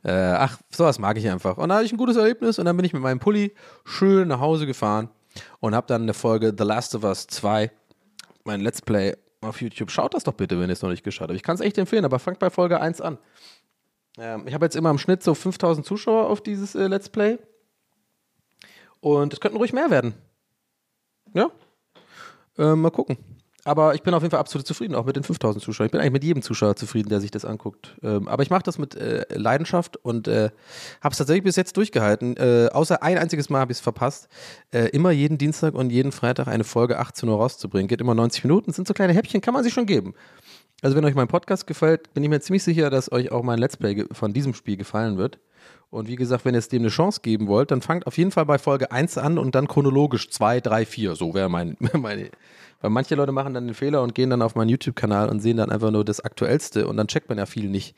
[0.04, 1.58] äh, ach, sowas mag ich einfach.
[1.58, 3.54] Und da hatte ich ein gutes Erlebnis und dann bin ich mit meinem Pulli
[3.84, 5.10] schön nach Hause gefahren
[5.60, 7.72] und habe dann eine Folge The Last of Us 2,
[8.44, 9.92] mein Let's Play auf YouTube.
[9.92, 11.36] Schaut das doch bitte, wenn ihr es noch nicht geschaut habt.
[11.36, 13.18] Ich kann es echt empfehlen, aber fangt bei Folge 1 an.
[14.18, 17.38] Ähm, ich habe jetzt immer im Schnitt so 5000 Zuschauer auf dieses äh, Let's Play.
[19.00, 20.16] Und es könnten ruhig mehr werden.
[21.34, 21.52] Ja?
[22.58, 23.18] Äh, mal gucken.
[23.68, 25.88] Aber ich bin auf jeden Fall absolut zufrieden, auch mit den 5000 Zuschauern.
[25.88, 27.96] Ich bin eigentlich mit jedem Zuschauer zufrieden, der sich das anguckt.
[28.04, 30.52] Ähm, aber ich mache das mit äh, Leidenschaft und äh,
[31.02, 32.38] habe es tatsächlich bis jetzt durchgehalten.
[32.38, 34.28] Äh, außer ein einziges Mal habe ich es verpasst,
[34.72, 37.88] äh, immer jeden Dienstag und jeden Freitag eine Folge 18 Uhr rauszubringen.
[37.88, 40.14] Geht immer 90 Minuten, sind so kleine Häppchen, kann man sich schon geben.
[40.86, 43.58] Also wenn euch mein Podcast gefällt, bin ich mir ziemlich sicher, dass euch auch mein
[43.58, 45.40] Let's Play von diesem Spiel gefallen wird.
[45.90, 48.30] Und wie gesagt, wenn ihr es dem eine Chance geben wollt, dann fangt auf jeden
[48.30, 51.16] Fall bei Folge 1 an und dann chronologisch 2, 3, 4.
[51.16, 52.30] So wäre mein, meine.
[52.82, 55.58] Weil manche Leute machen dann den Fehler und gehen dann auf meinen YouTube-Kanal und sehen
[55.58, 57.96] dann einfach nur das Aktuellste und dann checkt man ja viel nicht.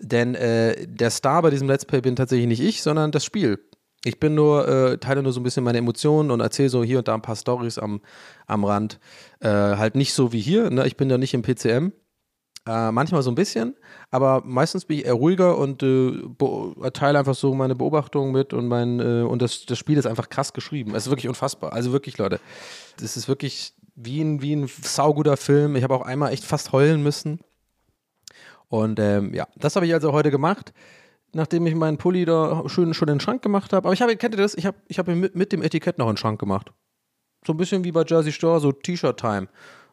[0.00, 3.60] Denn äh, der Star bei diesem Let's Play bin tatsächlich nicht ich, sondern das Spiel.
[4.04, 6.98] Ich bin nur, äh, teile nur so ein bisschen meine Emotionen und erzähle so hier
[6.98, 8.00] und da ein paar Stories am,
[8.48, 8.98] am Rand.
[9.38, 10.88] Äh, halt nicht so wie hier, ne?
[10.88, 11.92] ich bin ja nicht im PCM.
[12.66, 13.76] Äh, manchmal so ein bisschen,
[14.10, 18.66] aber meistens bin ich eher ruhiger und äh, teile einfach so meine Beobachtungen mit und
[18.66, 20.94] mein äh, und das, das Spiel ist einfach krass geschrieben.
[20.96, 21.72] Es ist wirklich unfassbar.
[21.72, 22.40] Also wirklich, Leute,
[22.98, 25.76] das ist wirklich wie ein, wie ein sauguter Film.
[25.76, 27.38] Ich habe auch einmal echt fast heulen müssen.
[28.68, 30.72] Und ähm, ja, das habe ich also heute gemacht,
[31.32, 33.86] nachdem ich meinen Pulli da schön schon in den Schrank gemacht habe.
[33.86, 34.54] Aber ich habe, kennt ihr das?
[34.54, 36.72] Ich habe ich hab mit, mit dem Etikett noch in den Schrank gemacht.
[37.46, 39.46] So ein bisschen wie bei Jersey Store, so T-Shirt-Time.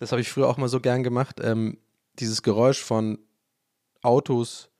[0.00, 1.40] Das habe ich früher auch mal so gern gemacht.
[1.42, 1.76] Ähm,
[2.18, 3.18] dieses Geräusch von
[4.00, 4.70] Autos,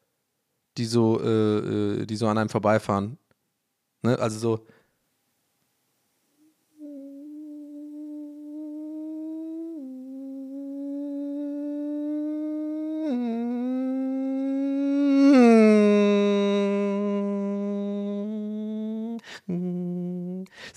[0.79, 3.18] die so, äh, äh, die so an einem vorbeifahren.
[4.03, 4.18] Ne?
[4.18, 4.66] Also so.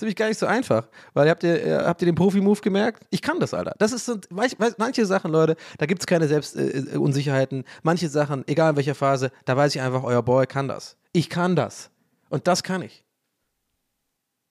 [0.04, 0.88] Nämlich gar nicht so einfach.
[1.14, 3.04] Weil habt ihr, äh, habt ihr den Profi-Move gemerkt?
[3.10, 3.76] Ich kann das, Alter.
[3.80, 6.96] Das ist so, manche Sachen, Leute, da gibt es keine Selbstunsicherheiten.
[6.96, 7.64] Äh, Unsicherheiten.
[7.82, 10.98] manche Sachen, egal in welcher Phase, da weiß ich einfach, euer Boy kann das.
[11.12, 11.90] Ich kann das.
[12.30, 13.04] Und das kann ich.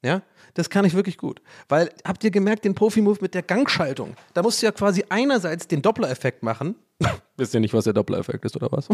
[0.05, 0.22] Ja,
[0.55, 1.40] das kann ich wirklich gut.
[1.68, 4.14] Weil, habt ihr gemerkt, den Profi-Move mit der Gangschaltung?
[4.34, 6.74] Da musst du ja quasi einerseits den Doppler-Effekt machen.
[7.36, 8.88] Wisst ihr nicht, was der Doppler-Effekt ist, oder was?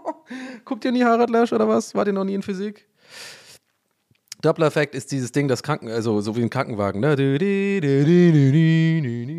[0.64, 1.94] Guckt ihr nie Harald Lesch, oder was?
[1.94, 2.88] Wart ihr noch nie in Physik?
[4.44, 7.16] Doppler-Effekt ist dieses Ding, das Kranken, also so wie ein Krankenwagen, ne?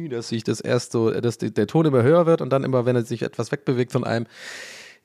[0.09, 2.95] Dass sich das erst so, dass der Ton immer höher wird und dann immer, wenn
[2.95, 4.25] er sich etwas wegbewegt von einem,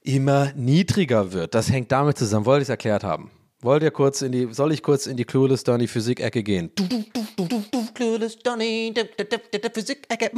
[0.03, 1.55] immer niedriger wird.
[1.55, 2.47] Das hängt damit zusammen.
[2.47, 3.31] Wollte ich es erklärt haben?
[3.63, 6.71] Wollt ihr kurz in die, soll ich kurz in die Clueless Donny Physik-Ecke gehen?
[7.95, 8.95] Clueless Donny,
[9.75, 10.31] Physik-Ecke.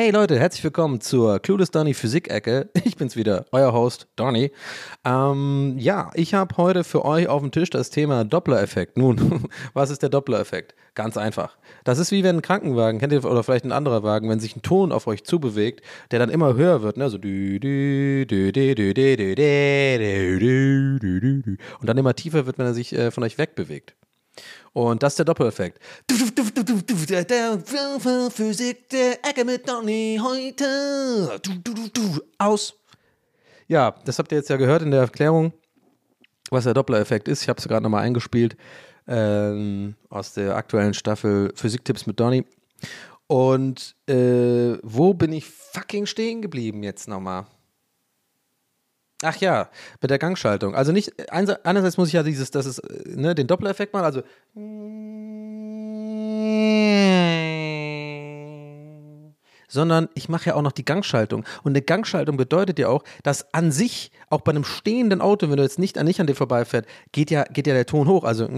[0.00, 2.70] Hey Leute, herzlich willkommen zur Clueless Donny Physik-Ecke.
[2.84, 4.52] Ich bin's wieder, euer Host Donny.
[5.04, 8.96] Ähm, ja, ich habe heute für euch auf dem Tisch das Thema Doppler-Effekt.
[8.96, 10.76] Nun, was ist der Doppler-Effekt?
[10.94, 11.58] Ganz einfach.
[11.82, 14.54] Das ist wie wenn ein Krankenwagen, kennt ihr, oder vielleicht ein anderer Wagen, wenn sich
[14.54, 17.10] ein Ton auf euch zubewegt, der dann immer höher wird, ne?
[17.10, 18.36] So und
[21.88, 23.96] dann immer tiefer wird, wenn er sich äh, von euch wegbewegt.
[24.78, 25.80] Und das ist der Doppeleffekt.
[28.30, 31.40] Physik der Ecke mit Donny heute.
[32.38, 32.74] Aus.
[33.66, 35.52] Ja, das habt ihr jetzt ja gehört in der Erklärung,
[36.50, 37.42] was der Doppler-Effekt ist.
[37.42, 38.56] Ich habe es gerade nochmal eingespielt
[39.08, 42.44] ähm, aus der aktuellen Staffel Physiktipps mit Donny.
[43.26, 47.46] Und äh, wo bin ich fucking stehen geblieben jetzt nochmal?
[49.22, 49.68] Ach ja,
[50.00, 50.76] mit der Gangschaltung.
[50.76, 54.22] Also nicht, einerseits muss ich ja dieses, das ist, ne, den Doppler-Effekt machen, also.
[59.70, 61.44] Sondern ich mache ja auch noch die Gangschaltung.
[61.64, 65.56] Und eine Gangschaltung bedeutet ja auch, dass an sich, auch bei einem stehenden Auto, wenn
[65.56, 68.22] du jetzt nicht an nicht an dir vorbeifährt, geht ja, geht ja der Ton hoch.
[68.22, 68.48] Also.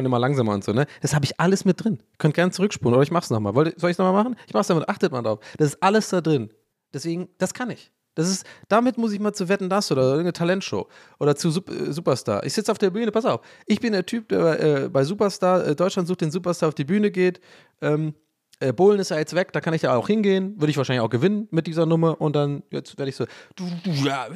[0.00, 0.86] Und immer langsamer und so, ne?
[1.02, 1.98] Das habe ich alles mit drin.
[2.00, 3.52] Ihr könnt gerne zurückspulen oder ich mach's nochmal.
[3.52, 4.34] Soll ich es nochmal machen?
[4.46, 5.40] Ich mach's damit, achtet mal drauf.
[5.58, 6.50] Das ist alles da drin.
[6.94, 7.92] Deswegen, das kann ich.
[8.14, 10.88] Das ist, damit muss ich mal zu Wetten das oder irgendeine Talentshow
[11.18, 12.44] oder zu Sup äh, Superstar.
[12.44, 13.42] Ich sitze auf der Bühne, pass auf.
[13.66, 16.84] Ich bin der Typ, der äh, bei Superstar, äh, Deutschland sucht den Superstar auf die
[16.84, 17.40] Bühne geht,
[17.82, 18.14] ähm,
[18.60, 21.02] äh, Bohlen ist ja jetzt weg, da kann ich ja auch hingehen, würde ich wahrscheinlich
[21.02, 23.24] auch gewinnen mit dieser Nummer und dann, jetzt werde ich so,
[23.56, 23.64] du,
[24.04, 24.26] ja,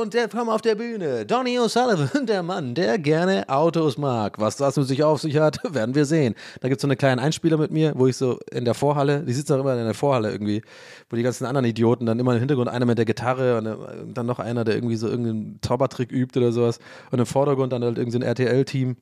[0.00, 4.38] und der kam auf der Bühne, Donny O'Sullivan, der Mann, der gerne Autos mag.
[4.38, 6.34] Was das mit sich auf sich hat, werden wir sehen.
[6.60, 9.24] Da gibt es so einen kleinen Einspieler mit mir, wo ich so in der Vorhalle,
[9.24, 10.62] die sitzt auch immer in der Vorhalle irgendwie,
[11.10, 13.76] wo die ganzen anderen Idioten dann immer im Hintergrund, einer mit der Gitarre und äh,
[14.14, 16.78] dann noch einer, der irgendwie so irgendeinen Zaubertrick übt oder sowas
[17.10, 18.96] und im Vordergrund dann halt irgendein so RTL-Team.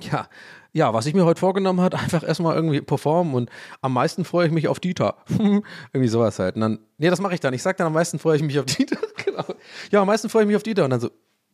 [0.00, 0.28] Ja,
[0.72, 4.46] ja, was ich mir heute vorgenommen hat, einfach erstmal irgendwie performen und am meisten freue
[4.46, 5.16] ich mich auf Dieter.
[5.28, 6.56] irgendwie sowas halt.
[6.56, 7.54] Und dann, nee, das mache ich dann.
[7.54, 8.98] Ich sag dann, am meisten freue ich mich auf Dieter.
[9.24, 9.44] genau.
[9.90, 10.84] Ja, am meisten freue ich mich auf Dieter.
[10.84, 11.10] Und dann so,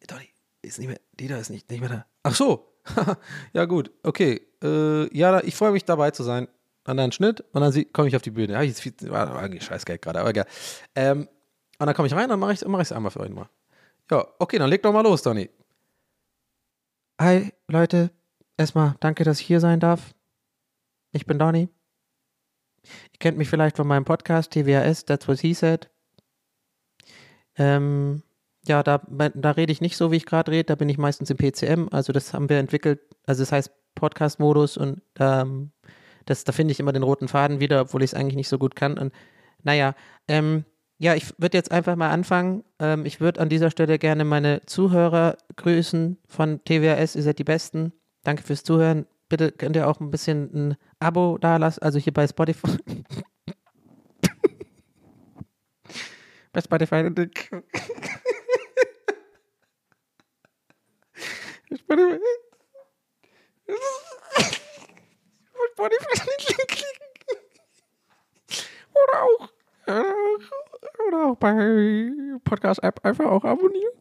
[0.06, 0.28] Donny,
[0.62, 2.06] ist nicht mehr, Dieter ist nicht, nicht mehr da.
[2.22, 2.66] Ach so.
[3.52, 4.40] ja, gut, okay.
[4.62, 6.48] Äh, ja, ich freue mich dabei zu sein.
[6.86, 8.54] Und dann Schnitt und dann komme ich auf die Bühne.
[8.54, 10.46] Ja, viel, war war irgendwie Scheißgeld gerade, aber egal.
[10.94, 11.28] Ähm,
[11.78, 13.48] und dann komme ich rein und dann mache ich es mach einmal für euch mal.
[14.10, 15.50] Ja, okay, dann leg doch mal los, Donny.
[17.20, 18.10] Hi, Leute.
[18.60, 20.14] Erstmal danke, dass ich hier sein darf.
[21.12, 21.70] Ich bin Donny.
[22.82, 25.88] Ihr kennt mich vielleicht von meinem Podcast TWAS, That's What He Said.
[27.56, 28.22] Ähm,
[28.66, 30.64] ja, da, da rede ich nicht so, wie ich gerade rede.
[30.64, 31.88] Da bin ich meistens im PCM.
[31.90, 33.00] Also das haben wir entwickelt.
[33.24, 35.72] Also das heißt Podcast-Modus und ähm,
[36.26, 38.58] das, da finde ich immer den roten Faden wieder, obwohl ich es eigentlich nicht so
[38.58, 38.98] gut kann.
[38.98, 39.14] Und
[39.62, 39.94] naja,
[40.28, 40.66] ähm,
[40.98, 42.64] ja, ich würde jetzt einfach mal anfangen.
[42.78, 47.16] Ähm, ich würde an dieser Stelle gerne meine Zuhörer grüßen von TWAS.
[47.16, 47.94] Ihr seid die Besten.
[48.22, 49.06] Danke fürs Zuhören.
[49.28, 52.76] Bitte könnt ihr auch ein bisschen ein Abo da lassen, also hier bei Spotify.
[56.52, 57.08] bei Spotify.
[57.08, 57.62] Spotify.
[65.76, 66.16] Spotify
[66.66, 66.86] klicken.
[68.92, 69.48] Oder auch,
[71.08, 72.10] oder auch bei
[72.44, 73.92] Podcast-App einfach auch abonnieren.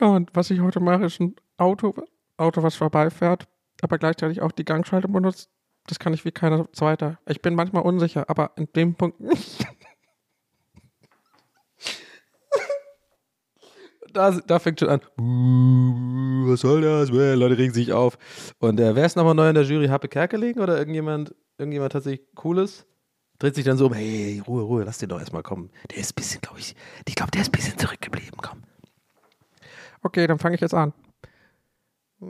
[0.00, 1.94] ja, und was ich heute mache, ist ein Auto,
[2.36, 3.48] Auto, was vorbeifährt,
[3.82, 5.50] aber gleichzeitig auch die Gangschaltung benutzt.
[5.86, 7.18] Das kann ich wie keiner zweiter.
[7.26, 9.66] Ich bin manchmal unsicher, aber in dem Punkt nicht.
[14.12, 15.00] Da, da fängt schon an.
[15.20, 17.10] "Uh, Was soll das?
[17.10, 18.16] Leute regen sich auf.
[18.58, 19.88] Und äh, wer ist nochmal neu in der Jury?
[19.88, 22.86] Happe Kerkeling oder irgendjemand, irgendjemand tatsächlich Cooles?
[23.38, 25.70] Dreht sich dann so um, hey, Ruhe, Ruhe, lass den doch erstmal kommen.
[25.90, 26.74] Der ist ein bisschen, glaube ich,
[27.06, 28.62] ich glaube, der ist ein bisschen zurückgeblieben, komm.
[30.02, 30.94] Okay, dann fange ich jetzt an.
[32.18, 32.28] Ja,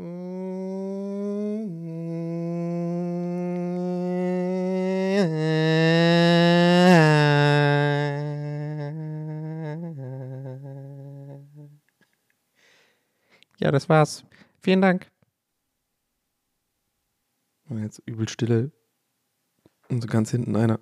[13.70, 14.24] das war's.
[14.60, 15.08] Vielen Dank.
[17.68, 18.72] Jetzt übel stille.
[19.88, 20.80] Und so ganz hinten einer.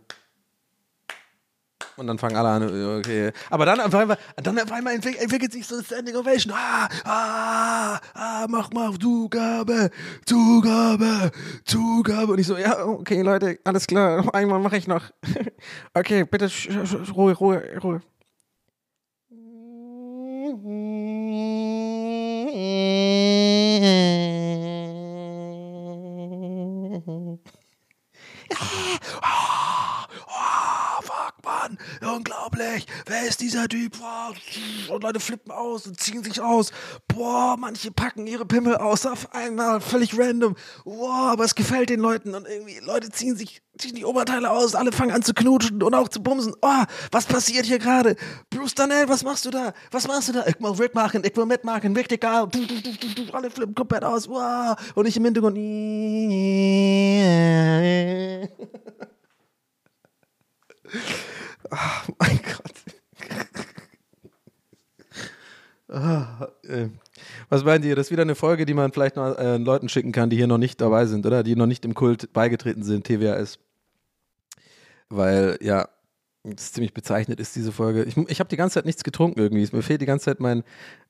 [1.97, 3.33] Und dann fangen alle an, okay.
[3.51, 6.53] Aber dann auf einmal, dann auf einmal entwickelt, entwickelt sich so eine Standing Ovation.
[6.57, 9.91] Ah, ah, ah, mach mal Zugabe,
[10.27, 11.31] Zugabe,
[11.65, 12.33] Zugabe.
[12.33, 15.05] Und ich so, ja, okay, Leute, alles klar, noch einmal mache ich noch.
[15.95, 16.51] okay, bitte,
[17.15, 18.01] Ruhe, Ruhe, Ruhe.
[28.55, 28.91] Fuck,
[31.65, 31.79] Mann,
[32.15, 32.87] unglaublich.
[33.07, 33.97] Wer ist dieser Typ?
[34.91, 36.73] Und Leute flippen aus und ziehen sich aus.
[37.09, 40.57] Boah, manche packen ihre Pimmel aus auf einmal, völlig random.
[40.85, 44.77] Boah, aber es gefällt den Leuten und irgendwie Leute ziehen sich ziehen die Oberteile aus,
[44.77, 46.55] alle fangen an zu knutschen und auch zu bumsen.
[46.63, 48.15] Oh, was passiert hier gerade?
[48.49, 49.73] Bruce Danell, was machst du da?
[49.91, 50.47] Was machst du da?
[50.47, 54.29] Ich will mitmachen, ich will mitmachen, du, du, alle flippen komplett aus.
[54.29, 54.77] Wow.
[54.95, 55.57] Und ich im Hintergrund.
[61.71, 62.75] Oh mein Gott.
[65.89, 66.89] Ah, äh.
[67.49, 67.95] Was meint ihr?
[67.95, 70.47] Das ist wieder eine Folge, die man vielleicht noch äh, Leuten schicken kann, die hier
[70.47, 71.43] noch nicht dabei sind, oder?
[71.43, 73.59] Die noch nicht im Kult beigetreten sind, TWAS.
[75.09, 75.89] Weil, ja,
[76.43, 78.05] das ziemlich bezeichnet ist, diese Folge.
[78.05, 79.69] Ich, ich habe die ganze Zeit nichts getrunken irgendwie.
[79.75, 80.65] Mir fehlt die ganze Zeit mein,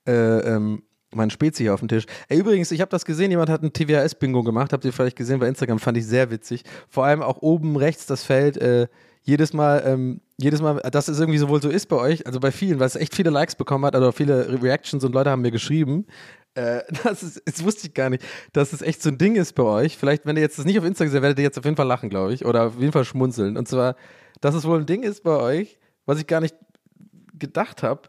[0.06, 0.82] äh, ähm,
[1.12, 2.04] mein Spezi auf dem Tisch.
[2.28, 4.72] Ey, übrigens, ich habe das gesehen, jemand hat ein TWAS-Bingo gemacht.
[4.72, 6.64] Habt ihr vielleicht gesehen bei Instagram, fand ich sehr witzig.
[6.88, 8.88] Vor allem auch oben rechts das Feld, äh,
[9.22, 12.40] jedes Mal, ähm, jedes Mal, dass es irgendwie so wohl so ist bei euch, also
[12.40, 15.30] bei vielen, weil es echt viele Likes bekommen hat, also viele Re- Reactions und Leute
[15.30, 16.06] haben mir geschrieben.
[16.54, 19.54] Äh, das ist, das wusste ich gar nicht, dass es echt so ein Ding ist
[19.54, 19.96] bei euch.
[19.96, 21.86] Vielleicht, wenn ihr jetzt das nicht auf Instagram seht, werdet ihr jetzt auf jeden Fall
[21.86, 23.56] lachen, glaube ich, oder auf jeden Fall schmunzeln.
[23.56, 23.96] Und zwar,
[24.40, 26.54] dass es wohl ein Ding ist bei euch, was ich gar nicht
[27.38, 28.02] gedacht habe.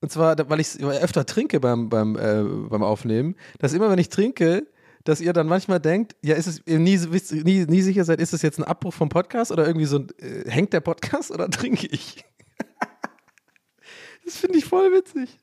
[0.00, 4.08] Und zwar, weil ich öfter trinke beim, beim, äh, beim Aufnehmen, dass immer, wenn ich
[4.08, 4.66] trinke,
[5.04, 8.34] dass ihr dann manchmal denkt, ja, ist es ihr nie, nie, nie sicher seid, ist
[8.34, 11.48] es jetzt ein Abbruch vom Podcast oder irgendwie so ein, äh, hängt der Podcast oder
[11.50, 12.24] trinke ich?
[14.24, 15.38] das finde ich voll witzig.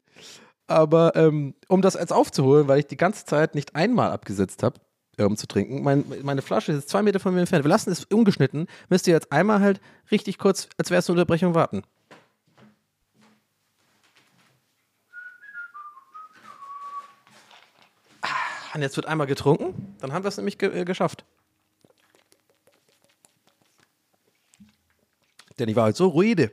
[0.67, 4.79] Aber ähm, um das als aufzuholen, weil ich die ganze Zeit nicht einmal abgesetzt habe,
[5.25, 5.81] um zu trinken.
[5.81, 7.63] Mein, meine Flasche ist zwei Meter von mir entfernt.
[7.63, 8.67] Wir lassen es ungeschnitten.
[8.89, 9.79] Müsst ihr jetzt einmal halt
[10.11, 11.83] richtig kurz, als wäre es eine Unterbrechung, warten.
[18.77, 21.25] Und jetzt wird einmal getrunken, dann haben wir es nämlich ge äh, geschafft.
[25.57, 26.51] Denn ich war halt so rede.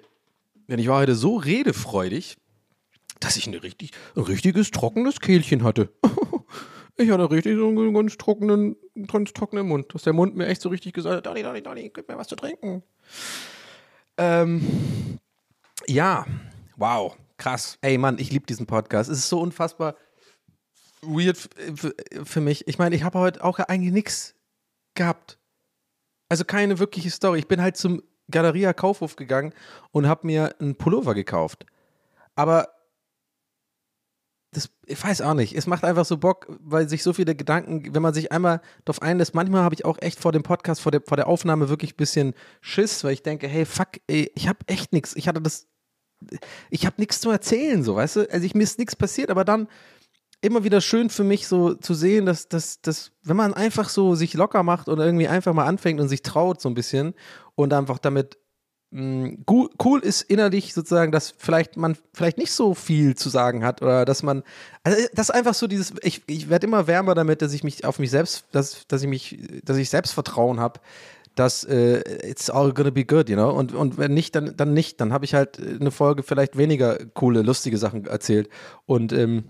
[0.66, 2.38] Denn ich war heute so redefreudig,
[3.20, 5.92] dass ich richtig, ein richtiges trockenes Kehlchen hatte.
[6.96, 9.92] ich hatte richtig so einen ganz trockenen, ganz trockenen Mund.
[9.92, 12.28] Dass der Mund mir echt so richtig gesagt hat, Donny, Donny, Donny, gib mir was
[12.28, 12.82] zu trinken.
[14.16, 15.18] Ähm,
[15.86, 16.24] ja,
[16.78, 17.76] wow, krass.
[17.82, 19.10] Ey Mann, ich liebe diesen Podcast.
[19.10, 19.94] Es ist so unfassbar
[21.06, 21.36] weird
[22.24, 22.66] für, mich.
[22.68, 24.34] Ich meine, ich habe heute auch eigentlich nichts
[24.94, 25.38] gehabt.
[26.28, 27.38] Also keine wirkliche Story.
[27.38, 29.52] Ich bin halt zum Galeria Kaufhof gegangen
[29.92, 31.66] und habe mir einen Pullover gekauft.
[32.34, 32.68] Aber
[34.54, 35.54] das, ich weiß auch nicht.
[35.54, 39.02] Es macht einfach so Bock, weil sich so viele Gedanken, wenn man sich einmal darauf
[39.02, 41.94] einlässt, manchmal habe ich auch echt vor dem Podcast, vor der, vor der Aufnahme wirklich
[41.94, 45.16] ein bisschen Schiss, weil ich denke, hey, fuck, ey, ich habe echt nichts.
[45.16, 45.66] Ich hatte das,
[46.70, 48.30] ich habe nichts zu erzählen, so, weißt du?
[48.30, 49.68] Also ich, mir ist nichts passiert, aber dann
[50.44, 54.14] immer wieder schön für mich so zu sehen, dass, dass, dass, wenn man einfach so
[54.14, 57.14] sich locker macht und irgendwie einfach mal anfängt und sich traut so ein bisschen
[57.54, 58.38] und einfach damit
[58.90, 63.64] mh, gu- cool ist innerlich sozusagen, dass vielleicht man vielleicht nicht so viel zu sagen
[63.64, 64.42] hat oder dass man,
[64.82, 67.84] also das ist einfach so dieses, ich, ich werde immer wärmer damit, dass ich mich
[67.84, 70.80] auf mich selbst, dass, dass ich mich, dass ich Selbstvertrauen habe,
[71.34, 71.98] dass äh,
[72.30, 73.50] it's all gonna be good, you know?
[73.50, 75.00] Und, und wenn nicht, dann, dann nicht.
[75.00, 78.48] Dann habe ich halt eine Folge vielleicht weniger coole, lustige Sachen erzählt.
[78.86, 79.42] Und ähm,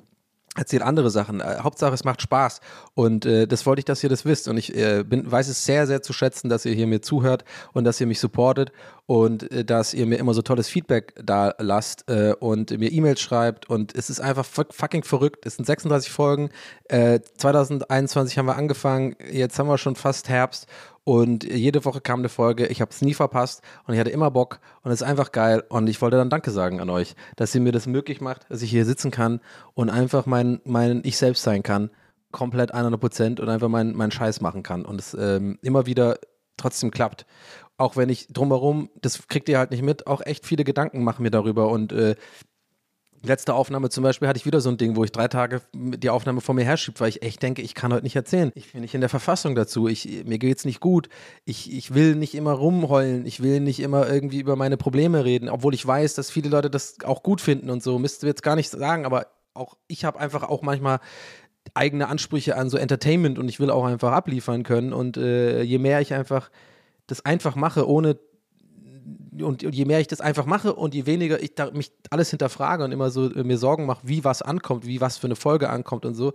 [0.57, 1.41] erzähl andere Sachen.
[1.41, 2.61] Äh, Hauptsache, es macht Spaß.
[2.95, 4.49] Und äh, das wollte ich, dass ihr das wisst.
[4.49, 7.45] Und ich äh, bin, weiß es sehr, sehr zu schätzen, dass ihr hier mir zuhört
[7.73, 8.73] und dass ihr mich supportet
[9.07, 13.21] und äh, dass ihr mir immer so tolles Feedback da lasst äh, und mir E-Mails
[13.21, 13.69] schreibt.
[13.69, 15.45] Und es ist einfach fuck- fucking verrückt.
[15.47, 16.51] Es sind 36 Folgen.
[16.89, 19.17] Äh, 2021 haben wir angefangen.
[19.31, 20.67] Jetzt haben wir schon fast Herbst.
[21.05, 24.31] Und jede Woche kam eine Folge, ich habe es nie verpasst und ich hatte immer
[24.31, 27.55] Bock und es ist einfach geil und ich wollte dann Danke sagen an euch, dass
[27.55, 29.41] ihr mir das möglich macht, dass ich hier sitzen kann
[29.75, 31.91] und einfach mein, mein Ich selbst sein kann,
[32.33, 36.19] komplett 100 Prozent und einfach meinen mein Scheiß machen kann und es ähm, immer wieder
[36.57, 37.27] trotzdem klappt.
[37.77, 41.23] Auch wenn ich drumherum, das kriegt ihr halt nicht mit, auch echt viele Gedanken machen
[41.23, 42.15] mir darüber und äh,
[43.25, 46.11] Letzte Aufnahme zum Beispiel hatte ich wieder so ein Ding, wo ich drei Tage die
[46.11, 48.53] Aufnahme vor mir herschiebe, weil ich echt denke, ich kann heute nicht erzählen.
[48.55, 49.89] Ich bin nicht in der Verfassung dazu.
[49.89, 51.09] Ich, mir geht's nicht gut.
[51.47, 53.25] Ich, ich will nicht immer rumheulen.
[53.25, 56.69] Ich will nicht immer irgendwie über meine Probleme reden, obwohl ich weiß, dass viele Leute
[56.69, 57.99] das auch gut finden und so.
[57.99, 61.01] Müsst ihr jetzt gar nicht sagen, aber auch ich habe einfach auch manchmal
[61.73, 64.93] eigene Ansprüche an so Entertainment und ich will auch einfach abliefern können.
[64.93, 66.51] Und äh, je mehr ich einfach
[67.07, 68.19] das einfach mache, ohne
[69.43, 72.31] und, und je mehr ich das einfach mache und je weniger ich da mich alles
[72.31, 75.37] hinterfrage und immer so äh, mir Sorgen mache, wie was ankommt, wie was für eine
[75.37, 76.33] Folge ankommt und so,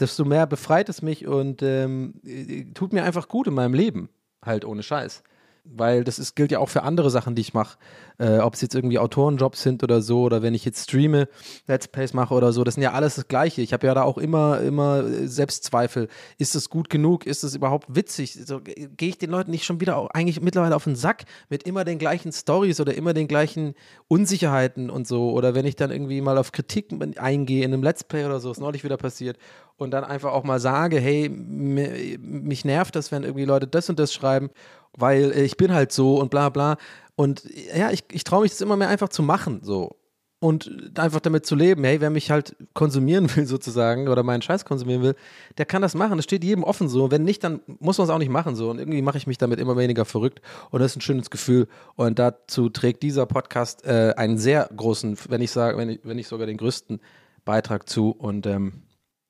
[0.00, 4.08] desto mehr befreit es mich und ähm, äh, tut mir einfach gut in meinem Leben,
[4.44, 5.22] halt ohne Scheiß.
[5.64, 7.78] Weil das ist, gilt ja auch für andere Sachen, die ich mache.
[8.18, 11.28] Äh, Ob es jetzt irgendwie Autorenjobs sind oder so, oder wenn ich jetzt streame,
[11.66, 13.62] Let's Plays mache oder so, das sind ja alles das Gleiche.
[13.62, 16.08] Ich habe ja da auch immer, immer äh, Selbstzweifel.
[16.38, 17.26] Ist es gut genug?
[17.26, 18.34] Ist es überhaupt witzig?
[18.44, 21.24] So, ge- Gehe ich den Leuten nicht schon wieder auch eigentlich mittlerweile auf den Sack
[21.48, 23.74] mit immer den gleichen Stories oder immer den gleichen
[24.08, 25.30] Unsicherheiten und so?
[25.32, 26.88] Oder wenn ich dann irgendwie mal auf Kritik
[27.18, 29.38] eingehe in einem Let's Play oder so, ist neulich wieder passiert,
[29.76, 33.88] und dann einfach auch mal sage, hey, mi- mich nervt das, wenn irgendwie Leute das
[33.88, 34.50] und das schreiben,
[34.98, 36.76] weil äh, ich bin halt so und bla bla.
[37.16, 37.42] Und
[37.76, 39.96] ja, ich, ich traue mich das immer mehr einfach zu machen, so.
[40.40, 44.64] Und einfach damit zu leben, hey, wer mich halt konsumieren will sozusagen oder meinen Scheiß
[44.64, 45.16] konsumieren will,
[45.56, 46.16] der kann das machen.
[46.16, 47.10] Das steht jedem offen so.
[47.10, 48.70] Wenn nicht, dann muss man es auch nicht machen so.
[48.70, 50.40] Und irgendwie mache ich mich damit immer weniger verrückt
[50.70, 51.66] und das ist ein schönes Gefühl.
[51.96, 56.18] Und dazu trägt dieser Podcast äh, einen sehr großen, wenn ich sage, wenn ich, wenn
[56.18, 57.00] ich sogar den größten
[57.44, 58.10] Beitrag zu.
[58.10, 58.82] Und ähm,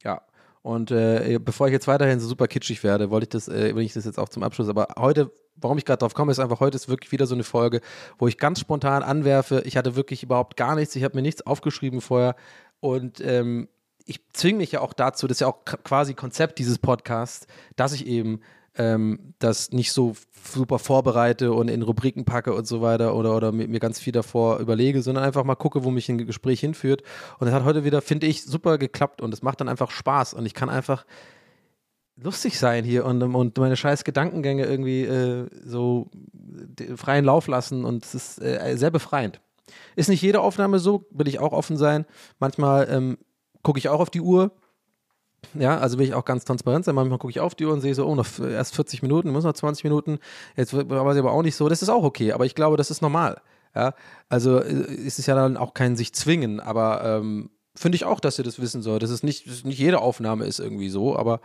[0.05, 0.21] ja,
[0.61, 3.85] und äh, bevor ich jetzt weiterhin so super kitschig werde, wollte ich das, äh, will
[3.85, 4.69] ich das jetzt auch zum Abschluss.
[4.69, 7.45] Aber heute, warum ich gerade drauf komme, ist einfach, heute ist wirklich wieder so eine
[7.45, 7.81] Folge,
[8.19, 9.63] wo ich ganz spontan anwerfe.
[9.65, 12.37] Ich hatte wirklich überhaupt gar nichts, ich habe mir nichts aufgeschrieben vorher.
[12.81, 13.69] Und ähm,
[14.05, 17.47] ich zwinge mich ja auch dazu, das ist ja auch quasi Konzept dieses Podcasts,
[17.77, 18.41] dass ich eben
[18.79, 23.53] ähm, das nicht so super vorbereite und in Rubriken packe und so weiter oder, oder
[23.53, 27.03] mir, mir ganz viel davor überlege, sondern einfach mal gucke, wo mich ein Gespräch hinführt.
[27.39, 30.35] Und es hat heute wieder, finde ich, super geklappt und es macht dann einfach Spaß
[30.35, 31.05] und ich kann einfach
[32.23, 36.11] lustig sein hier und, und meine scheiß Gedankengänge irgendwie äh, so
[36.97, 39.41] freien Lauf lassen und es ist äh, sehr befreiend.
[39.97, 42.07] Ist nicht jede Aufnahme so, will ich auch offen sein.
[42.39, 43.19] Manchmal ähm,
[43.63, 44.53] gucke ich auch auf die Uhr.
[45.55, 46.95] Ja, also will ich auch ganz transparent sein.
[46.95, 49.45] Manchmal gucke ich auf die Uhr und sehe so, oh, noch erst 40 Minuten, muss
[49.45, 50.19] noch 20 Minuten.
[50.57, 51.69] Jetzt war sie aber auch nicht so.
[51.69, 53.41] Das ist auch okay, aber ich glaube, das ist normal.
[53.75, 53.95] Ja,
[54.29, 58.19] also äh, ist es ja dann auch kein sich zwingen, aber ähm, finde ich auch,
[58.19, 59.03] dass ihr das wissen sollt.
[59.03, 61.41] Das ist nicht, nicht jede Aufnahme ist irgendwie so, aber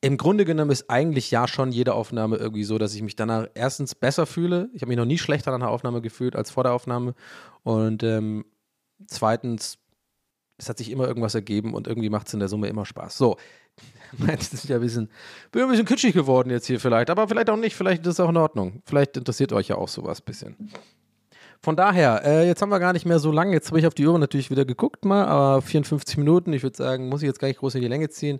[0.00, 3.48] im Grunde genommen ist eigentlich ja schon jede Aufnahme irgendwie so, dass ich mich danach
[3.54, 4.70] erstens besser fühle.
[4.72, 7.14] Ich habe mich noch nie schlechter nach einer Aufnahme gefühlt als vor der Aufnahme.
[7.64, 8.44] Und ähm,
[9.06, 9.78] zweitens,
[10.56, 13.18] es hat sich immer irgendwas ergeben und irgendwie macht es in der Summe immer Spaß.
[13.18, 13.36] So,
[14.26, 15.10] das ist ja ein bisschen,
[15.50, 18.20] bin ein bisschen kitschig geworden jetzt hier vielleicht, aber vielleicht auch nicht, vielleicht ist es
[18.20, 18.82] auch in Ordnung.
[18.86, 20.72] Vielleicht interessiert euch ja auch sowas ein bisschen.
[21.60, 23.52] Von daher, äh, jetzt haben wir gar nicht mehr so lange.
[23.52, 26.52] Jetzt habe ich auf die Uhr natürlich wieder geguckt, mal, aber 54 Minuten.
[26.52, 28.38] Ich würde sagen, muss ich jetzt gar nicht groß in die Länge ziehen.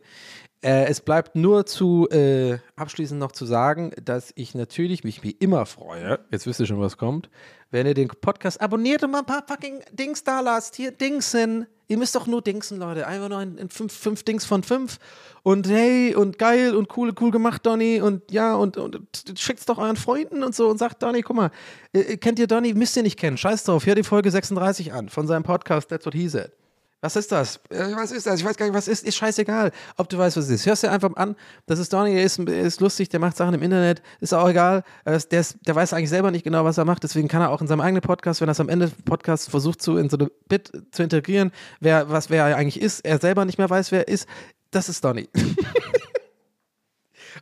[0.61, 5.30] Äh, es bleibt nur zu äh, abschließend noch zu sagen, dass ich natürlich mich wie
[5.30, 6.18] immer freue.
[6.32, 7.30] Jetzt wisst ihr schon, was kommt.
[7.70, 10.74] Wenn ihr den Podcast abonniert und mal ein paar fucking Dings da lasst.
[10.74, 11.66] Hier, Dingsen.
[11.86, 13.06] Ihr müsst doch nur Dingsen, Leute.
[13.06, 14.98] Einfach nur in, in fünf, fünf Dings von fünf.
[15.44, 18.00] Und hey, und geil und cool, cool gemacht, Donny.
[18.00, 19.00] Und ja, und, und
[19.36, 21.50] schickt's doch euren Freunden und so und sagt, Donny, guck mal,
[21.92, 22.74] äh, kennt ihr Donny?
[22.74, 23.36] Müsst ihr nicht kennen.
[23.36, 23.86] Scheiß drauf.
[23.86, 26.52] Hör die Folge 36 an von seinem Podcast That's What He Said.
[27.01, 27.61] Was ist das?
[27.70, 28.40] Äh, Was ist das?
[28.40, 29.05] Ich weiß gar nicht, was ist.
[29.05, 30.66] Ist scheißegal, ob du weißt, was es ist.
[30.66, 31.36] Hörst dir einfach an.
[31.66, 34.03] Das ist Donny, er ist, ist lustig, der macht Sachen im Internet.
[34.20, 34.82] Ist auch egal.
[35.05, 37.05] Ist- Der, ist, der weiß eigentlich selber nicht genau, was er macht.
[37.05, 39.49] Deswegen kann er auch in seinem eigenen Podcast, wenn er es am Ende des Podcasts
[39.49, 43.18] versucht, zu, in so eine Bit zu integrieren, wer, was, wer er eigentlich ist, er
[43.20, 44.26] selber nicht mehr weiß, wer er ist.
[44.72, 45.28] Das ist Donny.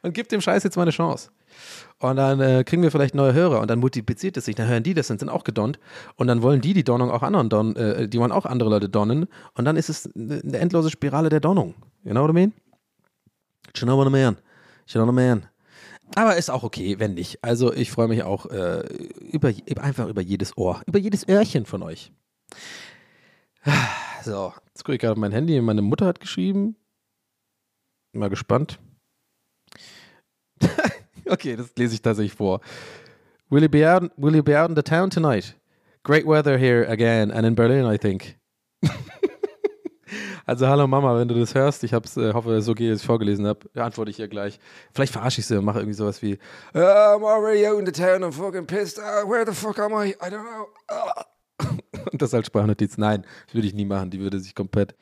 [0.03, 1.31] Und gibt dem Scheiß jetzt mal eine Chance.
[1.99, 4.55] Und dann äh, kriegen wir vielleicht neue Hörer und dann multipliziert es sich.
[4.55, 5.79] Dann hören die das und sind auch gedonnt.
[6.17, 8.89] Und dann wollen die die Donnung auch anderen don, äh, die wollen auch andere Leute
[8.89, 9.27] donnen.
[9.55, 11.75] Und dann ist es eine eine endlose Spirale der Donnung.
[12.05, 12.53] You know what I mean?
[13.77, 14.37] You know what I mean?
[14.89, 15.47] You know what I mean?
[16.15, 17.43] Aber ist auch okay, wenn nicht.
[17.43, 18.87] Also ich freue mich auch äh,
[19.33, 22.13] über, einfach über jedes Ohr, über jedes Öhrchen von euch.
[24.23, 25.61] So, jetzt gucke ich gerade auf mein Handy.
[25.61, 26.77] Meine Mutter hat geschrieben.
[28.13, 28.79] Mal gespannt.
[31.29, 32.61] okay, das lese ich tatsächlich vor.
[33.49, 35.55] Will you be out, will you be out in the town tonight?
[36.03, 38.37] Great weather here again and in Berlin, I think.
[40.47, 43.01] also hallo Mama, wenn du das hörst, ich hab's, äh, hoffe, es ist okay, dass
[43.01, 44.59] ich vorgelesen habe, antworte ich ihr gleich.
[44.93, 46.35] Vielleicht verarsche ich sie und mache irgendwie sowas wie
[46.75, 48.99] "Uh, I'm already out in the town, I'm fucking pissed.
[48.99, 50.11] Uh, where the fuck am I?
[50.11, 50.67] I don't know.
[50.89, 51.25] Ah."
[52.13, 52.99] und das als Sprachnotiz.
[52.99, 54.11] Nein, das würde ich nie machen.
[54.11, 54.95] Die würde sich komplett,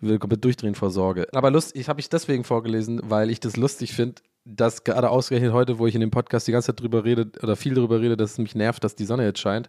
[0.00, 1.26] würde komplett durchdrehen vor Sorge.
[1.32, 5.52] Aber lust, ich habe ich deswegen vorgelesen, weil ich das lustig finde, dass gerade ausgerechnet
[5.52, 8.16] heute, wo ich in dem Podcast die ganze Zeit drüber rede oder viel drüber rede,
[8.16, 9.68] dass es mich nervt, dass die Sonne jetzt scheint,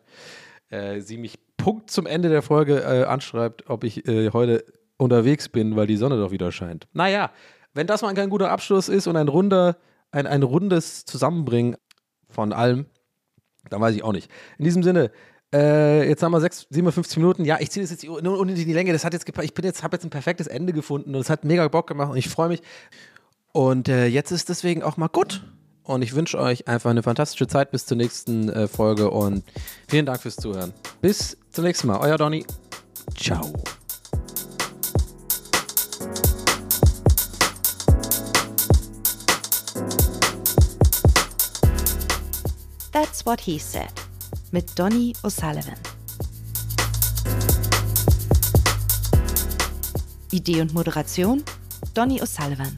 [0.70, 4.64] äh, sie mich Punkt zum Ende der Folge äh, anschreibt, ob ich äh, heute
[4.98, 6.88] unterwegs bin, weil die Sonne doch wieder scheint.
[6.94, 7.32] Naja,
[7.74, 9.78] wenn das mal kein guter Abschluss ist und ein runder,
[10.12, 11.76] ein, ein rundes Zusammenbringen
[12.30, 12.86] von allem,
[13.70, 14.32] dann weiß ich auch nicht.
[14.58, 15.12] In diesem Sinne,
[15.54, 17.44] äh, jetzt haben wir 6, 57 Minuten.
[17.44, 18.94] Ja, ich ziehe das jetzt nur unnötig in die Länge.
[18.94, 21.44] Das hat jetzt ich bin jetzt, habe jetzt ein perfektes Ende gefunden und es hat
[21.44, 22.62] mega Bock gemacht und ich freue mich.
[23.52, 25.44] Und äh, jetzt ist deswegen auch mal gut.
[25.84, 29.44] Und ich wünsche euch einfach eine fantastische Zeit bis zur nächsten äh, Folge und
[29.88, 30.72] vielen Dank fürs Zuhören.
[31.02, 32.00] Bis zum nächsten Mal.
[32.00, 32.46] Euer Donny.
[33.18, 33.52] Ciao.
[42.92, 43.90] That's What He Said
[44.52, 45.76] mit Donny O'Sullivan.
[50.32, 51.44] Idee und Moderation
[51.96, 52.78] Donny O'Sullivan.